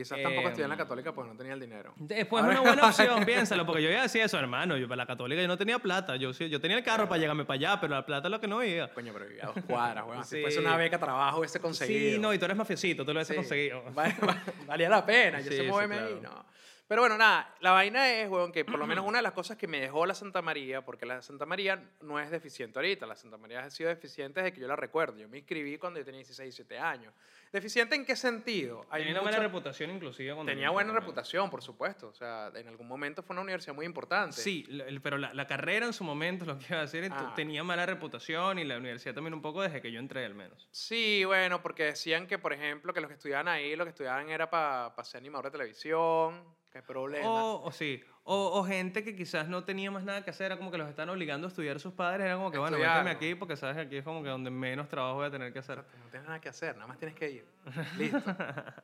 [0.00, 1.92] Quizás tampoco estudié en la Em, católica porque no tenía el dinero.
[1.96, 2.86] Después Ahora- una buena
[3.18, 5.78] opción, piénsalo, porque yo ya decía eso, hermano, yo para la católica yo no tenía
[5.78, 8.40] plata, yo, yo tenía el carro para llegarme para allá, pero la plata es lo
[8.40, 8.88] que no iba.
[8.88, 10.24] Coño, pero vivía a dos cuadras, weón.
[10.24, 12.14] Si fuese una beca trabajo hubiese conseguido.
[12.14, 13.36] Sí, no, y tú eres mafiosito, tú lo hubiese Sí.
[13.36, 13.84] conseguido.
[13.92, 16.08] Va- va- Valía la pena, yo Sí, sí, moverme claro.
[16.14, 16.44] ahí, no.
[16.90, 19.56] Pero bueno, nada, la vaina es, weón, que por lo menos una de las cosas
[19.56, 23.14] que me dejó la Santa María, porque la Santa María no es deficiente ahorita, la
[23.14, 25.16] Santa María ha sido deficiente desde que yo la recuerdo.
[25.16, 27.14] Yo me inscribí cuando yo tenía 16, 17 años.
[27.52, 28.84] ¿Deficiente en qué sentido?
[28.90, 32.08] Hay Tenía una buena reputación inclusive cuando Tenía buena reputación, por supuesto.
[32.08, 34.36] O sea, en algún momento fue una universidad muy importante.
[34.40, 34.66] Sí,
[35.00, 37.32] pero la, la carrera en su momento, lo que iba a decir, Ah.
[37.36, 40.68] tenía mala reputación y la universidad también un poco desde que yo entré al menos.
[40.72, 44.28] Sí, bueno, porque decían que, por ejemplo, que los que estudiaban ahí, lo que estudiaban
[44.28, 47.28] era para ser animador de televisión, qué problema.
[47.28, 50.56] O, o sí, o, o gente que quizás no tenía más nada que hacer, era
[50.56, 53.10] como que los están obligando a estudiar sus padres, era como que, bueno, Estudiar, méteme
[53.12, 53.16] ¿no?
[53.16, 55.58] aquí porque sabes que aquí es como que donde menos trabajo voy a tener que
[55.58, 55.78] hacer.
[55.78, 57.46] No tienes nada que hacer, nada más tienes que ir.
[57.98, 58.18] Listo.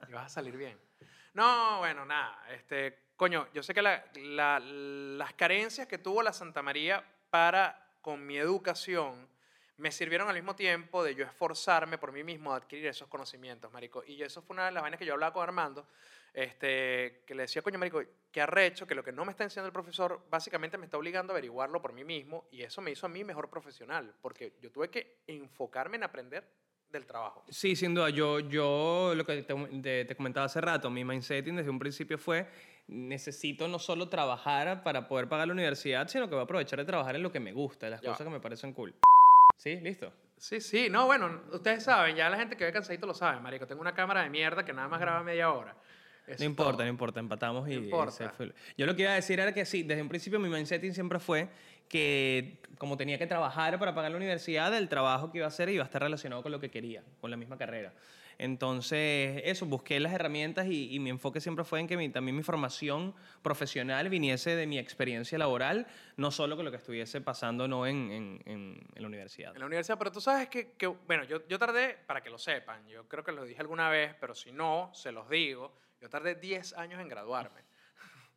[0.08, 0.76] y vas a salir bien.
[1.34, 2.42] No, bueno, nada.
[2.50, 7.86] Este, coño, yo sé que la- la- las carencias que tuvo la Santa María para
[8.00, 9.28] con mi educación
[9.78, 13.70] me sirvieron al mismo tiempo de yo esforzarme por mí mismo a adquirir esos conocimientos,
[13.70, 14.02] marico.
[14.06, 15.86] Y eso fue una de las vainas que yo hablaba con Armando,
[16.36, 19.68] este, que le decía, coño, marico, que arrecho, que lo que no me está enseñando
[19.68, 23.06] el profesor básicamente me está obligando a averiguarlo por mí mismo y eso me hizo
[23.06, 26.44] a mí mejor profesional, porque yo tuve que enfocarme en aprender
[26.92, 27.42] del trabajo.
[27.48, 28.10] Sí, sin duda.
[28.10, 32.18] Yo, yo lo que te, te- te comentaba hace rato, mi mindsetting desde un principio
[32.18, 32.46] fue,
[32.86, 36.84] necesito no solo trabajar para poder pagar la universidad, sino que voy a aprovechar de
[36.84, 38.10] trabajar en lo que me gusta, las Ya.
[38.10, 38.94] cosas que me parecen cool.
[39.56, 39.76] ¿Sí?
[39.80, 40.12] ¿Listo?
[40.36, 43.66] Sí, sí, no, bueno, ustedes saben, ya la gente que ve cansadito lo sabe, marico.
[43.66, 45.74] Tengo una cámara de mierda que nada más graba media hora.
[46.26, 46.82] Eso No importa, todo.
[46.84, 48.10] no importa, empatamos y, No importa.
[48.12, 48.52] se fue.
[48.76, 51.18] Yo lo que iba a decir era que sí, desde un principio mi mindsetting siempre
[51.20, 51.48] fue
[51.88, 55.68] que como tenía que trabajar para pagar la universidad, el trabajo que iba a hacer
[55.68, 57.92] iba a estar relacionado con lo que quería, con la misma carrera.
[58.38, 62.36] Entonces, eso, busqué las herramientas y, y mi enfoque siempre fue en que mi- también
[62.36, 65.86] mi formación profesional viniese de mi experiencia laboral,
[66.16, 69.52] no solo con lo que estuviese pasando no en, en- en- en la universidad.
[69.54, 72.36] En la universidad, pero tú sabes que, que, bueno, yo, yo tardé, para que lo
[72.38, 76.08] sepan, yo creo que lo dije alguna vez, pero si no, se los digo, yo
[76.08, 77.64] tardé 10 años en graduarme.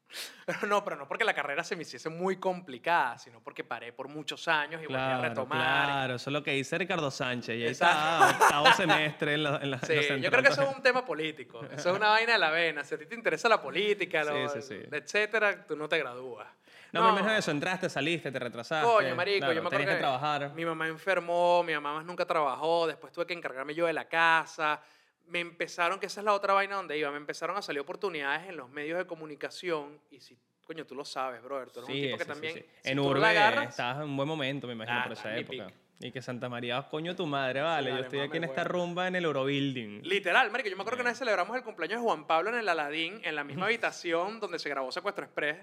[0.47, 3.93] Pero no, pero no porque la carrera se me hiciese muy complicada, sino porque paré
[3.93, 5.85] por muchos años y volví a Claro, retomar.
[5.85, 7.55] claro, eso es lo que dice Ricardo Sánchez.
[7.59, 10.49] Y ahí está, octavo semestre en la, en la- en Sí, la yo creo que
[10.49, 11.63] eso es un tema político.
[11.65, 12.83] Eso es una vaina de la vena.
[12.83, 16.47] Si a ti te interesa la política, lo- Sí, sí, etcétera, tú no te gradúas.
[16.91, 18.83] No, pero menos eso, entraste, saliste, te retrasaste.
[18.91, 20.53] Coño, marico, claro, yo me acuerdo que, que trabajar.
[20.55, 24.05] Mi mamá enfermó, mi mamá más nunca trabajó, después tuve que encargarme yo de la
[24.05, 24.81] casa.
[25.29, 28.49] Me empezaron, que esa es la otra vaina donde iba, me empezaron a salir oportunidades
[28.49, 31.95] en los medios de comunicación y si, coño, tú lo sabes, brother, tú eres un
[31.95, 32.65] Sí, tipo que sí, también, sí.
[32.83, 35.67] si En Urbe agarras, estabas en un buen momento, me imagino, Ah, por esa época.
[35.67, 35.75] pick.
[36.01, 37.89] Y que Santa María, coño, tu madre, vale.
[37.91, 40.01] Yo estoy aquí en esta rumba en el Eurobuilding.
[40.03, 42.55] literal, marico, yo me acuerdo que una vez celebramos el cumpleaños de Juan Pablo en
[42.55, 45.57] el Aladín, en la misma habitación donde se grabó Secuestro Express,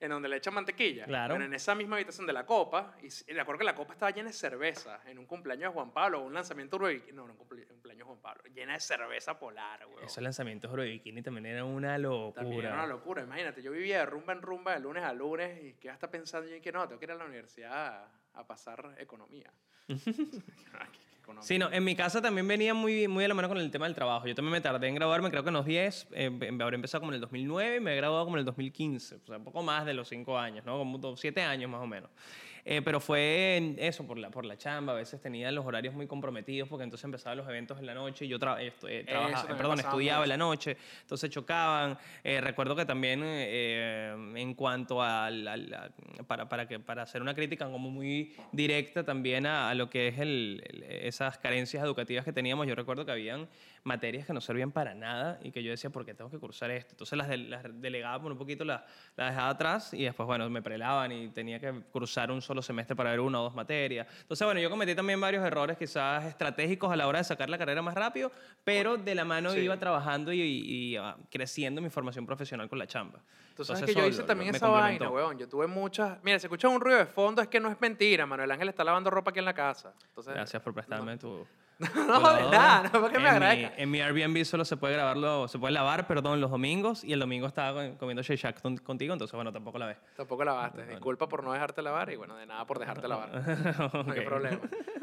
[0.00, 1.04] en donde le echan mantequilla.
[1.06, 1.34] Claro.
[1.34, 4.10] Bueno, en esa misma habitación de la copa, y me acuerdo que la copa estaba
[4.10, 7.66] llena de cerveza, en un cumpleaños de Juan Pablo, un lanzamiento Bikini- no, un cumple-
[7.66, 10.04] cumpleaños de Juan Pablo, llena de cerveza polar, güey.
[10.04, 12.86] Esos lanzamientos de Bikini también eran una También era una locura.
[12.86, 16.10] locura, imagínate, yo vivía de rumba en rumba de lunes a lunes y que está
[16.10, 19.50] pensando yo en que no, tengo que ir a la universidad a, pasar economía.
[19.88, 20.42] económico.
[21.40, 23.86] Sí, no, en mi casa también venía muy, muy de la mano con el tema
[23.86, 24.26] del trabajo.
[24.26, 27.10] Yo también me tardé en graduarme, creo que en los 10, eh, habré empezado como
[27.10, 29.62] en el 2009 y me he graduado como en el 2015, o sea, un poco
[29.62, 30.78] más de los 5 años, ¿no?
[30.78, 32.10] Como 7 años más o menos.
[32.68, 34.92] Eh, pero fue en eso, por la, por la chamba.
[34.92, 38.24] A veces tenía los horarios muy comprometidos porque entonces empezaban los eventos en la noche
[38.24, 38.72] y yo tra- eh,
[39.06, 41.96] trabajaba- también perdón, estudiaba en la noche, entonces chocaban.
[42.24, 45.90] Eh, recuerdo que también eh, en cuanto a, la- la-
[46.26, 50.08] para, para, que, para hacer una crítica como muy directa también a, a lo que
[50.08, 53.46] es el, el- esas carencias educativas que teníamos, yo recuerdo que habían
[53.86, 56.70] materias que no servían para nada y que yo decía, ¿por qué tengo que cursar
[56.72, 56.90] esto?
[56.92, 58.82] Entonces las, de- las delegaba por un poquito, las,
[59.16, 62.96] las dejaba atrás y después, bueno, me prelaban y tenía que cursar un solo semestre
[62.96, 64.06] para ver una o dos materias.
[64.22, 67.58] Entonces, bueno, yo cometí también varios errores quizás estratégicos a la hora de sacar la
[67.58, 68.32] carrera más rápido,
[68.64, 69.60] pero de la mano Sí.
[69.60, 73.20] iba trabajando y, y, ah, creciendo mi formación profesional con la chamba.
[73.56, 75.38] Tú sabes Entonces, que yo hice lo- también esa vaina, weón.
[75.38, 76.18] Yo tuve muchas...
[76.22, 78.26] Mira, se escucha un ruido de fondo, es que no es mentira.
[78.26, 79.94] Manuel Ángel está lavando ropa aquí en la casa.
[80.08, 81.46] Entonces, Gracias por prestarme tu...
[81.78, 83.74] No, de nada, no, porque me mi- agradezca.
[83.76, 87.20] En mi Airbnb solo se puede grabarlo, se puede lavar, perdón, los domingos y el
[87.20, 89.98] domingo estaba co- comiendo Shake Shack con- contigo, entonces bueno, tampoco la ves.
[90.16, 90.86] Tampoco lavaste.
[90.86, 93.30] Disculpa por no dejarte lavar y bueno, de nada por dejarte lavar.
[94.06, 94.58] No hay problema.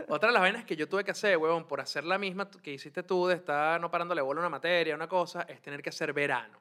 [0.08, 2.74] Otra de las vainas que yo tuve que hacer, huevón, por hacer la misma que
[2.74, 5.90] hiciste tú de estar no parándole bola a una materia, una cosa, es tener que
[5.90, 6.58] hacer verano.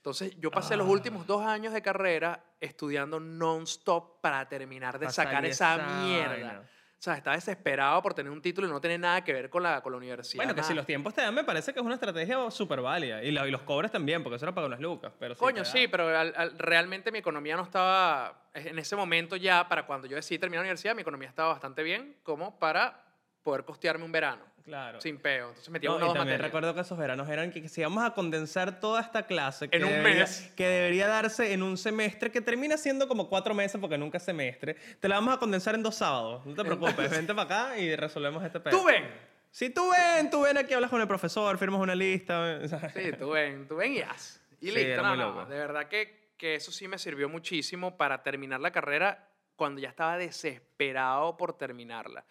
[0.00, 0.90] Entonces, yo pasé los Ah.
[0.92, 6.28] últimos dos años de carrera estudiando non-stop para terminar de Pa' sacar esa esa mierda.
[6.32, 6.60] vaina.
[6.62, 9.62] O sea, estaba desesperado por tener un título y no tener nada que ver con
[9.62, 10.38] la, con la universidad.
[10.42, 10.76] Bueno, que si nada.
[10.76, 13.22] los tiempos te dan, me parece que es una estrategia súper válida.
[13.22, 15.12] Y, la- y los cobres también, porque eso era para unas lucas.
[15.18, 19.68] Pero Coño, sí, pero al- al- realmente mi economía no estaba, en ese momento ya,
[19.68, 23.02] para cuando yo decidí terminar la universidad, mi economía estaba bastante bien como para
[23.42, 25.00] poder costearme un verano, Claro.
[25.00, 25.48] sin peo.
[25.48, 26.40] Entonces metía No, y dos también materias.
[26.42, 29.76] recuerdo que esos veranos eran que, que si vamos a condensar toda esta clase que,
[29.76, 30.52] En un debería, mes.
[30.56, 34.24] que debería darse en un semestre que termina siendo como cuatro meses porque nunca es
[34.24, 36.46] semestre, te la vamos a condensar en dos sábados.
[36.46, 38.78] No te preocupes, vente para acá y resolvemos este pedo.
[38.78, 39.04] ¡Tú ven!
[39.50, 42.60] Si tú ven, tú ven aquí, hablas con el profesor, firmas una lista.
[42.94, 44.40] Sí, tú ven, tú ven y haz.
[44.60, 45.46] Y Sí, listo, loco.
[45.46, 49.88] De verdad que, que eso sí me sirvió muchísimo para terminar la carrera cuando ya
[49.88, 52.24] estaba desesperado por terminarla.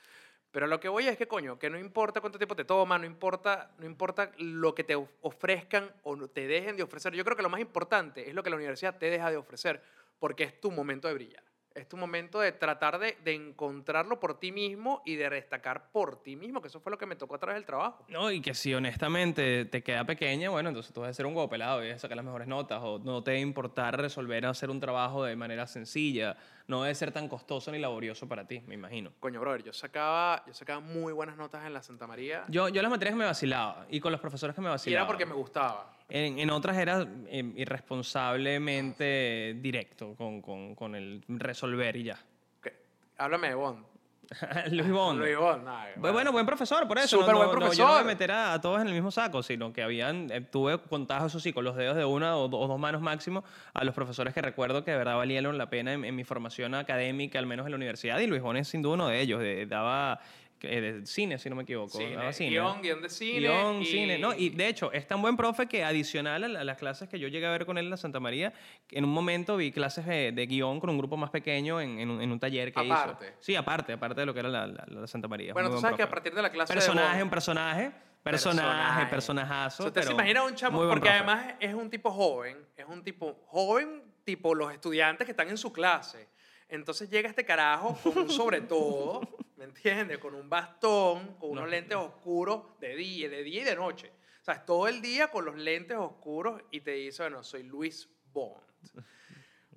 [0.51, 3.05] Pero lo que voy es que, coño, que no importa cuánto tiempo te toma, no
[3.05, 7.13] importa, no importa lo que te of- ofrezcan o te dejen de ofrecer.
[7.13, 9.81] Yo creo que lo más importante es lo que la universidad te deja de ofrecer,
[10.17, 11.43] porque es tu momento de brillar.
[11.75, 16.21] Es tu momento de tratar de, de encontrarlo por ti mismo y de destacar por
[16.21, 18.05] ti mismo, que eso fue lo que me tocó a través del trabajo.
[18.09, 21.35] No, y que si honestamente te queda pequeña, bueno, entonces tú vas a ser un
[21.35, 23.99] huevo pelado y vas a sacar las mejores notas, o no te va a importar
[23.99, 26.35] resolver hacer un trabajo de manera sencilla,
[26.67, 29.11] no debe ser tan costoso ni laborioso para ti, me imagino.
[29.19, 32.81] Coño, brother, yo sacaba, yo sacaba muy buenas notas en la Santa María Yo, yo
[32.81, 35.01] las materias me vacilaba, y con los profesores que me y vacilaba.
[35.03, 35.98] era porque me gustaba.
[36.09, 42.19] En, en otras era eh, irresponsablemente directo con, con, con el resolver y ya.
[42.61, 42.73] Que-
[43.17, 43.85] Háblame de Bond.
[44.71, 45.19] Luis Bond.
[45.19, 47.17] Luis Bond, nah, Bu- Bueno, buen profesor, por eso.
[47.19, 48.01] Súper no, buen no- no, yo no profesor.
[48.01, 51.31] a meter a, a todos en el mismo saco, sino que habían, eh, tuve contados,
[51.31, 53.43] eso sí, con los dedos de una o, do- o dos manos máximo
[53.73, 56.75] a los profesores que recuerdo que de verdad valieron la pena en, en mi formación
[56.75, 59.39] académica, al menos en la universidad, y Luis Bond es sin duda uno de ellos.
[59.41, 60.19] de- daba
[60.63, 61.97] eh, de cine, si no me equivoco.
[61.97, 62.49] Cine, cine.
[62.51, 63.39] guion, guion de cine.
[63.39, 64.17] Guión, y- cine.
[64.19, 67.07] No, y de hecho, es tan buen profe que adicional a, la- a las clases
[67.09, 68.53] que yo llegué a ver con él en la Santa María,
[68.91, 72.09] en un momento vi clases de, de guion con un grupo más pequeño en, en
[72.09, 73.25] un, en un taller que Aparte.
[73.27, 73.35] hizo.
[73.39, 75.53] Sí, aparte, aparte de lo que era la, la- la Santa María.
[75.53, 77.91] Bueno, Muy tú sabes que a partir de la clase Personaje, de un personaje.
[78.21, 79.85] Personaje, personajazo.
[79.85, 80.79] ¿Usted se imagina un chamo?
[80.79, 81.09] Porque profe.
[81.17, 85.57] además es un tipo joven, es un tipo joven, tipo los estudiantes que están en
[85.57, 86.27] su clase.
[86.69, 89.21] Entonces llega este carajo con un sobre todo,
[89.57, 90.19] ¿me entiendes?
[90.19, 91.69] Con un bastón, con unos No.
[91.69, 94.11] lentes oscuros de día, de día y de noche.
[94.41, 97.63] O sea, es todo el día con los lentes oscuros y te dice, bueno, soy
[97.63, 98.61] Luis Bond.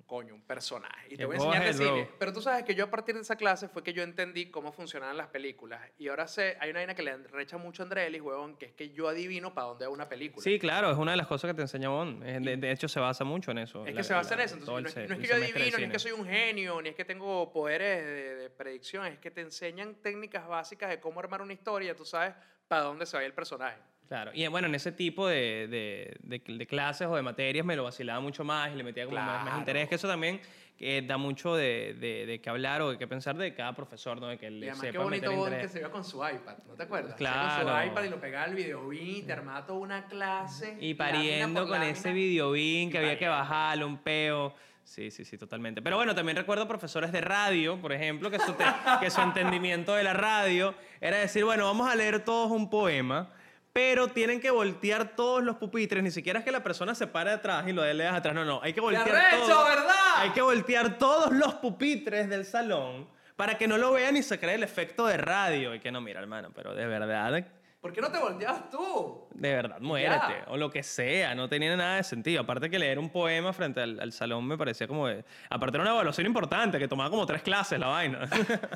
[0.05, 1.07] Coño, un personaje.
[1.13, 2.09] Y te voy a enseñar de cine.
[2.19, 4.71] Pero tú sabes que yo a partir de esa clase fue que yo entendí cómo
[4.71, 5.81] funcionaban las películas.
[5.97, 8.73] Y ahora sé, hay una vaina que le recha mucho a Andrés, huevón, que es
[8.73, 10.43] que yo adivino para dónde va una película.
[10.43, 12.23] Sí, claro, es una de las cosas que te enseña Bond.
[12.23, 13.85] De, de hecho, se basa mucho en eso.
[13.85, 14.55] Es la- que se va a la- hacer eso.
[14.57, 16.95] Entonces, no, es- no que yo adivino, ni es que soy un genio, ni es
[16.95, 21.41] que tengo poderes de, de predicción, es que te enseñan técnicas básicas de cómo armar
[21.41, 22.33] una historia, tú sabes
[22.67, 23.77] para dónde se va el personaje.
[24.07, 27.75] Claro, y bueno, en ese tipo de, de, de- de clases o de materias me
[27.75, 29.59] lo vacilaba mucho más y le metía como más, más Claro.
[29.59, 30.39] interés, que eso también
[30.79, 34.27] eh, da mucho de, qué hablar o de qué pensar de cada profesor, ¿no?
[34.27, 36.17] De que Y le además, qué sepa bonito meter Bond que se vio con su
[36.17, 37.13] iPad, ¿no te acuerdas?
[37.13, 37.81] Hacía Con Claro.
[37.85, 40.77] su iPad y lo pegaba al videobeam, te armaba toda una clase.
[40.79, 41.91] Y pariendo con lámina.
[41.91, 43.37] ese videobeam Y que había que pariendo.
[43.37, 44.53] bajarlo, un peo.
[44.83, 45.81] Sí, sí, sí, totalmente.
[45.81, 48.65] Pero bueno, también recuerdo profesores de radio, por ejemplo, que su, te-
[48.99, 53.31] que su entendimiento de la radio era decir, bueno, vamos a leer todos un poema,
[53.73, 57.31] pero tienen que voltear todos los pupitres, ni siquiera es que la persona se pare
[57.31, 59.93] atrás y lo leas atrás, no, no, hay que voltear arrecho, todo- verdad!
[60.17, 64.39] Hay que voltear todos los pupitres del salón Para que no lo vean y se
[64.39, 65.73] cree el efecto de radio.
[65.73, 67.43] Y que no, mira, hermano, pero de verdad
[67.83, 69.27] ¿Por qué no te volteabas tú?
[69.33, 70.45] De verdad, muérete.
[70.47, 71.35] O lo que sea.
[71.35, 72.39] No tenía nada de sentido.
[72.39, 75.05] Aparte que leer un poema frente al, salón me parecía como...
[75.49, 78.29] aparte era una evaluación importante, que tomaba como tres clases la vaina.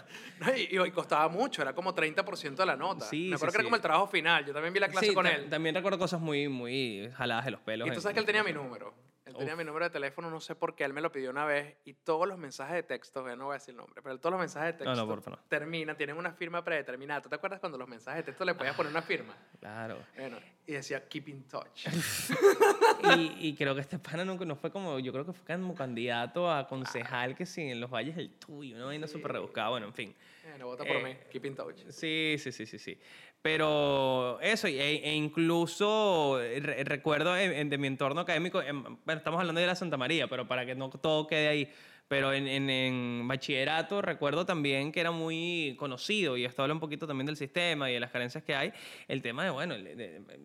[0.58, 1.62] y, y, costaba mucho.
[1.62, 3.06] Era como 30% de la nota.
[3.06, 4.46] Sí, me acuerdo que era como el trabajo final.
[4.46, 5.50] Yo también vi la clase con él.
[5.50, 7.88] También recuerdo cosas muy, muy jaladas de los pelos.
[7.88, 8.94] Y tú sabes que él tenía mi número.
[9.28, 11.44] Él tenía mi número de teléfono, no sé por qué, él me lo pidió una
[11.44, 14.32] vez y todos los mensajes de texto, no voy a decir el nombre, pero todos
[14.32, 17.22] los mensajes de texto no, terminan, tienen una firma predeterminada.
[17.22, 19.36] ¿Tú te acuerdas cuando los mensajes de texto le podías poner una firma?
[19.60, 19.98] Claro.
[20.16, 21.88] Bueno, y decía keep in touch.
[23.18, 26.50] y, creo que este pana no, no, fue como, yo creo que fue como candidato
[26.50, 29.94] a concejal que sí, en los valles del tuyo, una vaina súper rebuscada, bueno, en
[29.94, 30.16] fin.
[30.50, 31.76] Bueno, vota por eh, mí, keep in touch.
[31.90, 33.00] Sí, sí, sí, sí, sí.
[33.42, 36.40] Pero eso, e, e incluso
[36.84, 40.66] recuerdo de mi entorno académico, em, bueno, estamos hablando de la Santa María, pero para
[40.66, 41.70] que no todo quede ahí,
[42.08, 47.08] pero en, en, bachillerato recuerdo también que era muy conocido, y esto habla un poquito
[47.08, 48.74] también del sistema y de las carencias que hay,
[49.08, 49.76] el tema de, bueno,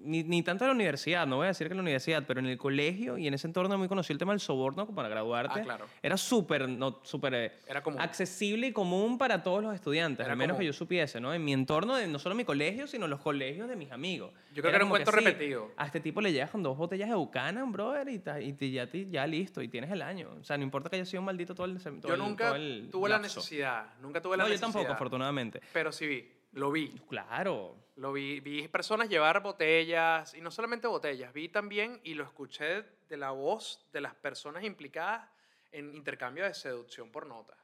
[0.03, 2.41] ni, ni, tanto en la universidad, no voy a decir que en la universidad, pero
[2.41, 5.61] en el colegio y en ese entorno muy conocido el tema del soborno para graduarte.
[5.61, 5.87] Ah, claro.
[6.03, 7.53] Era súper no, super, eh,
[7.99, 11.33] accesible y común para todos los estudiantes, al menos que yo supiese, ¿no?
[11.33, 14.33] En mi entorno, de, no solo mi colegio, sino los colegios de mis amigos.
[14.53, 15.71] Yo creo que era un cuento repetido.
[15.77, 18.23] A este tipo le llegas con dos botellas de Buchanan, brother, y,
[18.59, 20.31] y, ya, ya listo, y tienes el año.
[20.41, 22.55] O sea, no importa que haya sido un maldito todo el Yo nunca
[22.91, 23.95] tuve la necesidad.
[24.01, 24.69] Nunca tuve la necesidad.
[24.69, 25.61] yo tampoco, afortunadamente.
[25.73, 26.33] Pero sí vi.
[26.53, 26.89] Lo vi.
[27.09, 27.77] Claro.
[27.97, 28.41] Lo vi.
[28.41, 30.35] Vi personas llevar botellas.
[30.35, 31.33] Y no solamente botellas.
[31.33, 35.29] Vi también y lo escuché de la voz de las personas implicadas
[35.71, 37.57] en intercambio de seducción por notas.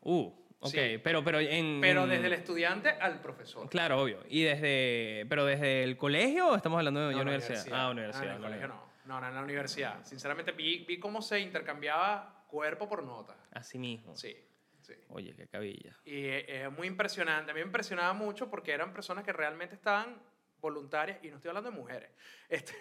[0.00, 0.74] Uh, ok.
[1.02, 1.80] Pero, pero en...
[1.80, 3.68] Pero desde el estudiante al profesor.
[3.68, 4.20] Claro, obvio.
[4.28, 5.26] ¿Y desde...
[5.28, 7.66] pero desde el colegio o estamos hablando de universidad?
[7.72, 8.22] Ah, universidad.
[8.22, 8.86] Ah, en el colegio no.
[9.06, 10.04] No, no, en la universidad.
[10.04, 13.36] Sinceramente vi, vi cómo se intercambiaba cuerpo por nota.
[13.52, 14.16] Así mismo.
[14.16, 14.36] Sí.
[14.82, 14.94] Sí.
[15.08, 15.96] Oye, qué cabilla.
[16.04, 17.50] Y es muy impresionante.
[17.50, 20.16] A mí me impresionaba mucho porque eran personas que realmente estaban
[20.60, 22.10] voluntarias, y no estoy hablando de mujeres,
[22.48, 22.74] este,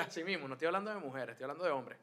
[0.00, 1.98] así mismo, no estoy hablando de mujeres, estoy hablando de hombres,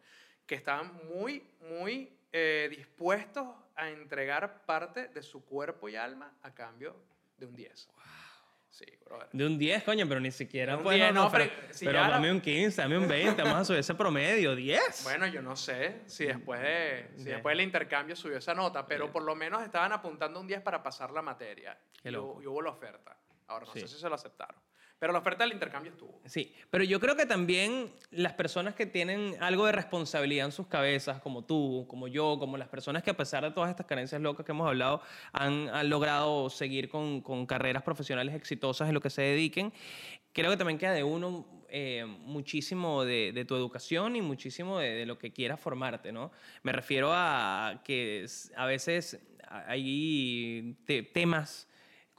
[0.45, 6.53] que estaban muy, muy eh, dispuestos a entregar parte de su cuerpo y alma a
[6.53, 6.95] cambio
[7.37, 7.89] de un 10.
[8.69, 9.27] Sí, brother.
[9.33, 10.77] De un 10, coño, pero ni siquiera.
[10.77, 13.95] Un 10, no, pero, pero, dame un 15, dame un 20, vamos a subir ese
[13.95, 15.03] promedio, 10.
[15.03, 19.11] Bueno, yo no sé si después, de, si después del intercambio subió esa nota, pero
[19.11, 21.77] por lo menos estaban apuntando un 10 para pasar la materia.
[22.03, 23.17] y, hubo la oferta.
[23.47, 24.61] Ahora no sé si se lo aceptaron.
[24.99, 26.19] Pero la oferta del intercambio estuvo.
[26.25, 30.67] Sí, pero yo creo que también las personas que tienen algo de responsabilidad en sus
[30.67, 34.21] cabezas, como tú, como yo, como las personas que a pesar de todas estas carencias
[34.21, 39.09] locas que hemos hablado, han, logrado seguir con, con, carreras profesionales exitosas en lo que
[39.09, 39.71] se dediquen,
[40.33, 44.95] creo que también queda de uno eh, muchísimo de, de, tu educación y muchísimo de,
[44.95, 46.31] de, lo que quieras formarte, ¿no?
[46.61, 48.25] Me refiero a que
[48.57, 49.17] a veces
[49.49, 50.75] hay
[51.13, 51.68] temas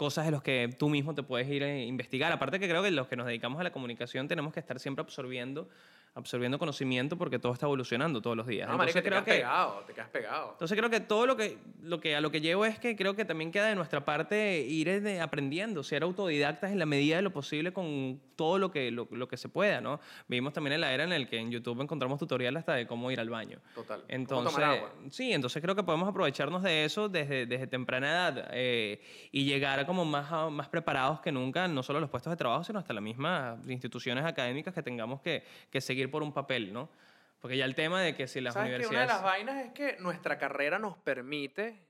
[0.00, 2.32] cosas de los que tú mismo te puedes ir a investigar.
[2.32, 5.02] Aparte que creo que los que nos dedicamos a la comunicación tenemos que estar siempre
[5.02, 5.68] absorbiendo
[6.14, 8.66] absorbiendo conocimiento porque todo está evolucionando todos los días.
[8.66, 10.50] No, Entonces, te quedas pegado, te quedas pegado.
[10.52, 13.14] Entonces creo que todo lo que, lo que a lo que llevo es que creo
[13.14, 17.32] que también queda de nuestra parte ir aprendiendo, ser autodidactas en la medida de lo
[17.32, 20.00] posible con todo lo que, lo, que se pueda, ¿no?
[20.26, 23.10] Vivimos también en la era en la que en YouTube encontramos tutoriales hasta de cómo
[23.10, 23.60] ir al baño.
[23.74, 24.02] Total.
[24.08, 24.64] Entonces,
[25.10, 29.84] sí, entonces creo que podemos aprovecharnos de eso desde, desde temprana edad eh, y llegar
[29.86, 32.94] como más, más preparados que nunca, no solo a los puestos de trabajo, sino hasta
[32.94, 36.90] las mismas instituciones académicas que tengamos que, que seguir por un papel, ¿no?
[37.40, 39.06] Porque ya el tema de que si las ¿Sabes universidades...
[39.08, 41.86] Que una de las vainas es que nuestra carrera nos permite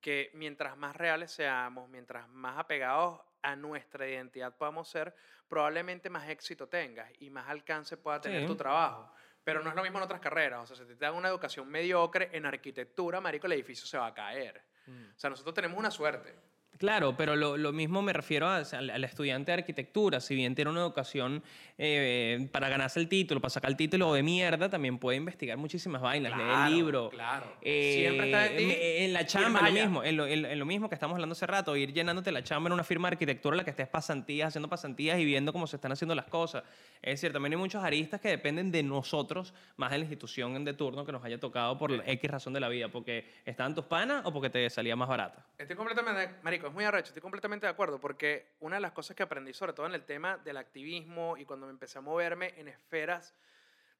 [0.00, 5.14] que mientras más reales seamos, mientras más apegados a nuestra identidad podamos ser,
[5.48, 9.12] probablemente más éxito tengas y más alcance pueda tener tu trabajo.
[9.42, 10.70] Pero no es lo mismo en otras carreras.
[10.70, 14.06] O sea, si te dan una educación mediocre en arquitectura, marico, el edificio se va
[14.06, 14.60] a caer.
[14.86, 15.10] Mm.
[15.14, 16.34] O sea, nosotros tenemos una suerte.
[16.78, 20.20] Claro, pero lo, lo, mismo me refiero al, estudiante de arquitectura.
[20.20, 21.42] Si bien tiene una educación
[21.78, 26.02] eh, para ganarse el título, para sacar el título de mierda, también puede investigar muchísimas
[26.02, 27.10] vainas, claro, leer libros.
[27.10, 27.56] Claro.
[27.62, 30.94] Eh, Siempre está en, en, la chamba, lo mismo, en lo, en, lo, mismo que
[30.94, 33.64] estamos hablando hace rato, ir llenándote la chamba en una firma de arquitectura en la
[33.64, 36.64] que estés pasantías, haciendo pasantías y viendo cómo se están haciendo las cosas.
[37.02, 40.74] Es decir, también hay muchos aristas que dependen de nosotros, más de la institución de
[40.74, 44.22] turno que nos haya tocado por X razón de la vida, porque estaban tus panas
[44.24, 45.44] o porque te salía más barata.
[45.58, 49.16] Estoy completamente, marico, es muy arrecho, estoy completamente de acuerdo, porque una de las cosas
[49.16, 52.54] que aprendí, sobre todo en el tema del activismo y cuando me empecé a moverme
[52.56, 53.34] en esferas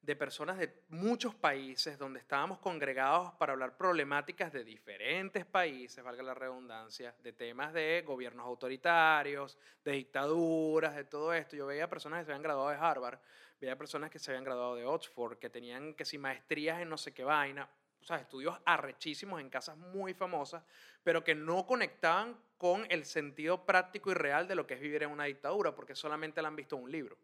[0.01, 6.23] de personas de muchos países donde estábamos congregados para hablar problemáticas de diferentes países, valga
[6.23, 11.55] la redundancia, de temas de gobiernos autoritarios, de dictaduras, de todo esto.
[11.55, 13.19] Yo veía personas que se habían graduado de Harvard,
[13.59, 16.97] veía personas que se habían graduado de Oxford, que tenían que si maestrías en no
[16.97, 17.67] sé qué vaina,
[18.07, 20.63] sea, estudios arrechísimos en casas muy famosas,
[21.03, 25.03] pero que no conectaban con el sentido práctico y real de lo que es vivir
[25.03, 27.17] en una dictadura, porque solamente la han visto en un libro,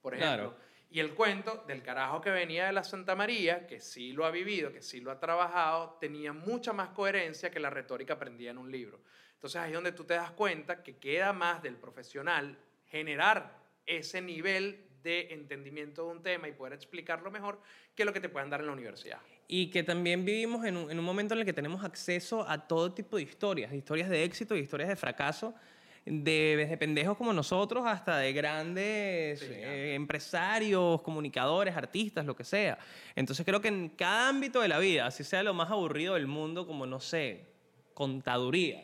[0.00, 0.54] por ejemplo.
[0.88, 4.30] Y el cuento del carajo que venía de la Santa María, que sí lo ha
[4.30, 8.58] vivido, que sí lo ha trabajado, tenía mucha más coherencia que la retórica aprendida en
[8.58, 9.00] un libro.
[9.34, 12.56] Entonces ahí es donde tú te das cuenta que queda más del profesional
[12.86, 17.60] generar ese nivel de entendimiento de un tema y poder explicarlo mejor
[17.94, 19.20] que lo que te puedan dar en la universidad.
[19.48, 22.66] Y que también vivimos en un, en un momento en el que tenemos acceso a
[22.66, 25.54] todo tipo de historias, historias de éxito y historias de fracaso,
[26.06, 32.78] de, desde pendejos como nosotros hasta de grandes eh, empresarios, comunicadores, artistas, lo que sea.
[33.14, 36.28] Entonces creo que en cada ámbito de la vida, así sea lo más aburrido del
[36.28, 37.46] mundo, como no sé,
[37.92, 38.82] contaduría,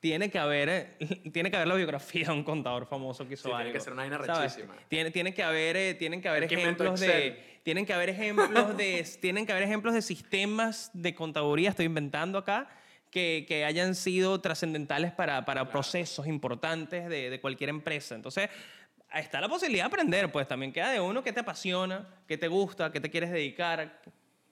[0.00, 0.96] tiene que haber, eh,
[1.32, 3.58] tiene que haber la biografía de un contador famoso que hizo sí, algo.
[3.58, 4.76] Tiene que ser una vaina rechísima.
[4.88, 9.06] Tiene, tiene que haber, eh, tienen que haber ejemplos de, tienen que haber ejemplos de,
[9.20, 11.70] tienen que haber ejemplos de sistemas de contaduría.
[11.70, 12.68] Estoy inventando acá.
[13.10, 18.14] Que, que hayan sido trascendentales para, para procesos importantes de, de cualquier empresa.
[18.14, 18.50] Entonces,
[19.14, 22.48] está la posibilidad de aprender, pues también queda de uno que te apasiona, que te
[22.48, 24.02] gusta, que te quieres dedicar,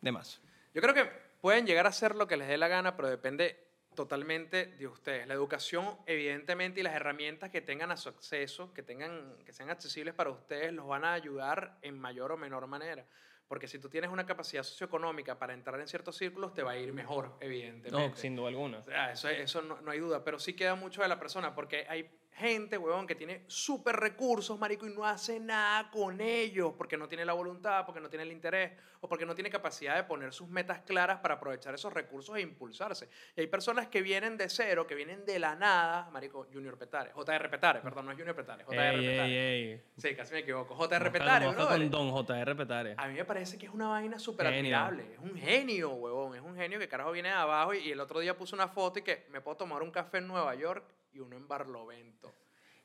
[0.01, 0.41] demás.
[0.73, 1.05] Yo creo que
[1.43, 3.66] pueden llegar a hacer lo que les dé la gana, pero depende
[3.97, 5.27] totalmente de ustedes.
[5.27, 9.71] La educación, evidentemente, y las herramientas que tengan a su acceso, que, tengan, que sean
[9.71, 13.05] accesibles para ustedes, los van a ayudar en mayor o menor manera.
[13.49, 16.79] Porque si tú tienes una capacidad socioeconómica para entrar en ciertos círculos, te va a
[16.79, 17.91] ir mejor, evidentemente.
[17.91, 18.79] No, sin duda alguna.
[18.79, 20.23] O sea, eso eso no, no hay duda.
[20.23, 24.59] Pero sí queda mucho de la persona, porque hay gente, huevón, que tiene súper recursos,
[24.59, 28.25] marico, y no hace nada con ellos porque no tiene la voluntad, porque no tiene
[28.25, 31.93] el interés o porque no tiene capacidad de poner sus metas claras para aprovechar esos
[31.93, 33.09] recursos e impulsarse.
[33.37, 37.11] Y hay personas que vienen de cero, que vienen de la nada, marico, Junior Petare,
[37.15, 39.29] JR Petare, perdón, no es Junior Petare, JR ey, Petare.
[39.29, 39.83] Ey, ey.
[39.97, 40.75] Sí, casi me equivoco.
[40.75, 41.67] JR Petare, bro.
[41.67, 42.95] con Don JR Petare.
[42.99, 45.15] A mí me parece que es una vaina súper admirable.
[45.15, 46.35] Es un genio, huevón.
[46.35, 48.69] Es un genio que carajo viene de abajo y, y el otro día puso una
[48.69, 50.85] foto y que me puedo tomar un café en Nueva York
[51.17, 52.33] y uno en Barlovento.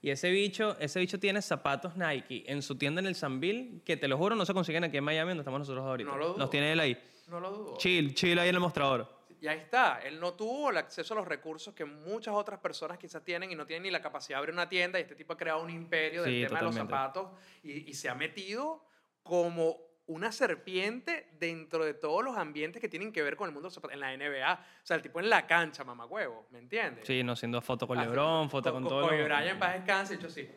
[0.02, 3.98] Y ese bicho, ese bicho tiene zapatos Nike en su tienda en el Sanville, que
[3.98, 6.10] te lo juro no se consiguen aquí en Miami donde estamos nosotros ahorita.
[6.10, 6.38] No lo dudo.
[6.40, 6.98] Los tiene él ahí.
[7.28, 7.78] No lo dudo.
[7.78, 9.08] Chill, chill ahí en el mostrador.
[9.40, 10.00] Y ahí está.
[10.04, 13.56] Él no tuvo el acceso a los recursos que muchas otras personas quizás tienen y
[13.56, 14.98] no tienen ni la capacidad de abrir una tienda.
[15.00, 17.30] Y este tipo ha creado un imperio del Sí, tema de los zapatos
[17.64, 18.84] y, y se ha metido
[19.24, 19.78] como
[20.14, 23.70] una serpiente dentro de todos los ambientes que tienen que ver con el mundo.
[23.92, 24.54] En la NBA.
[24.54, 26.48] O sea, el tipo en la cancha, mamagüevo.
[26.52, 27.06] ¿Me entiendes?
[27.06, 29.08] Sí, no siendo foto con LeBron, foto con, todo.
[29.08, 30.48] Kobe lo- Bryant, paz descanse, hecho sí.